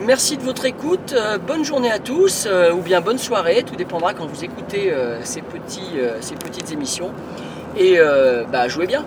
Merci 0.00 0.36
de 0.36 0.44
votre 0.44 0.64
écoute, 0.64 1.12
bonne 1.44 1.64
journée 1.64 1.90
à 1.90 1.98
tous, 1.98 2.46
ou 2.72 2.82
bien 2.82 3.00
bonne 3.00 3.18
soirée, 3.18 3.64
tout 3.66 3.74
dépendra 3.74 4.14
quand 4.14 4.26
vous 4.26 4.44
écoutez 4.44 4.94
ces, 5.24 5.40
petits, 5.40 5.98
ces 6.20 6.34
petites 6.34 6.70
émissions. 6.70 7.10
Et 7.76 7.98
bah, 8.52 8.68
jouez 8.68 8.86
bien 8.86 9.06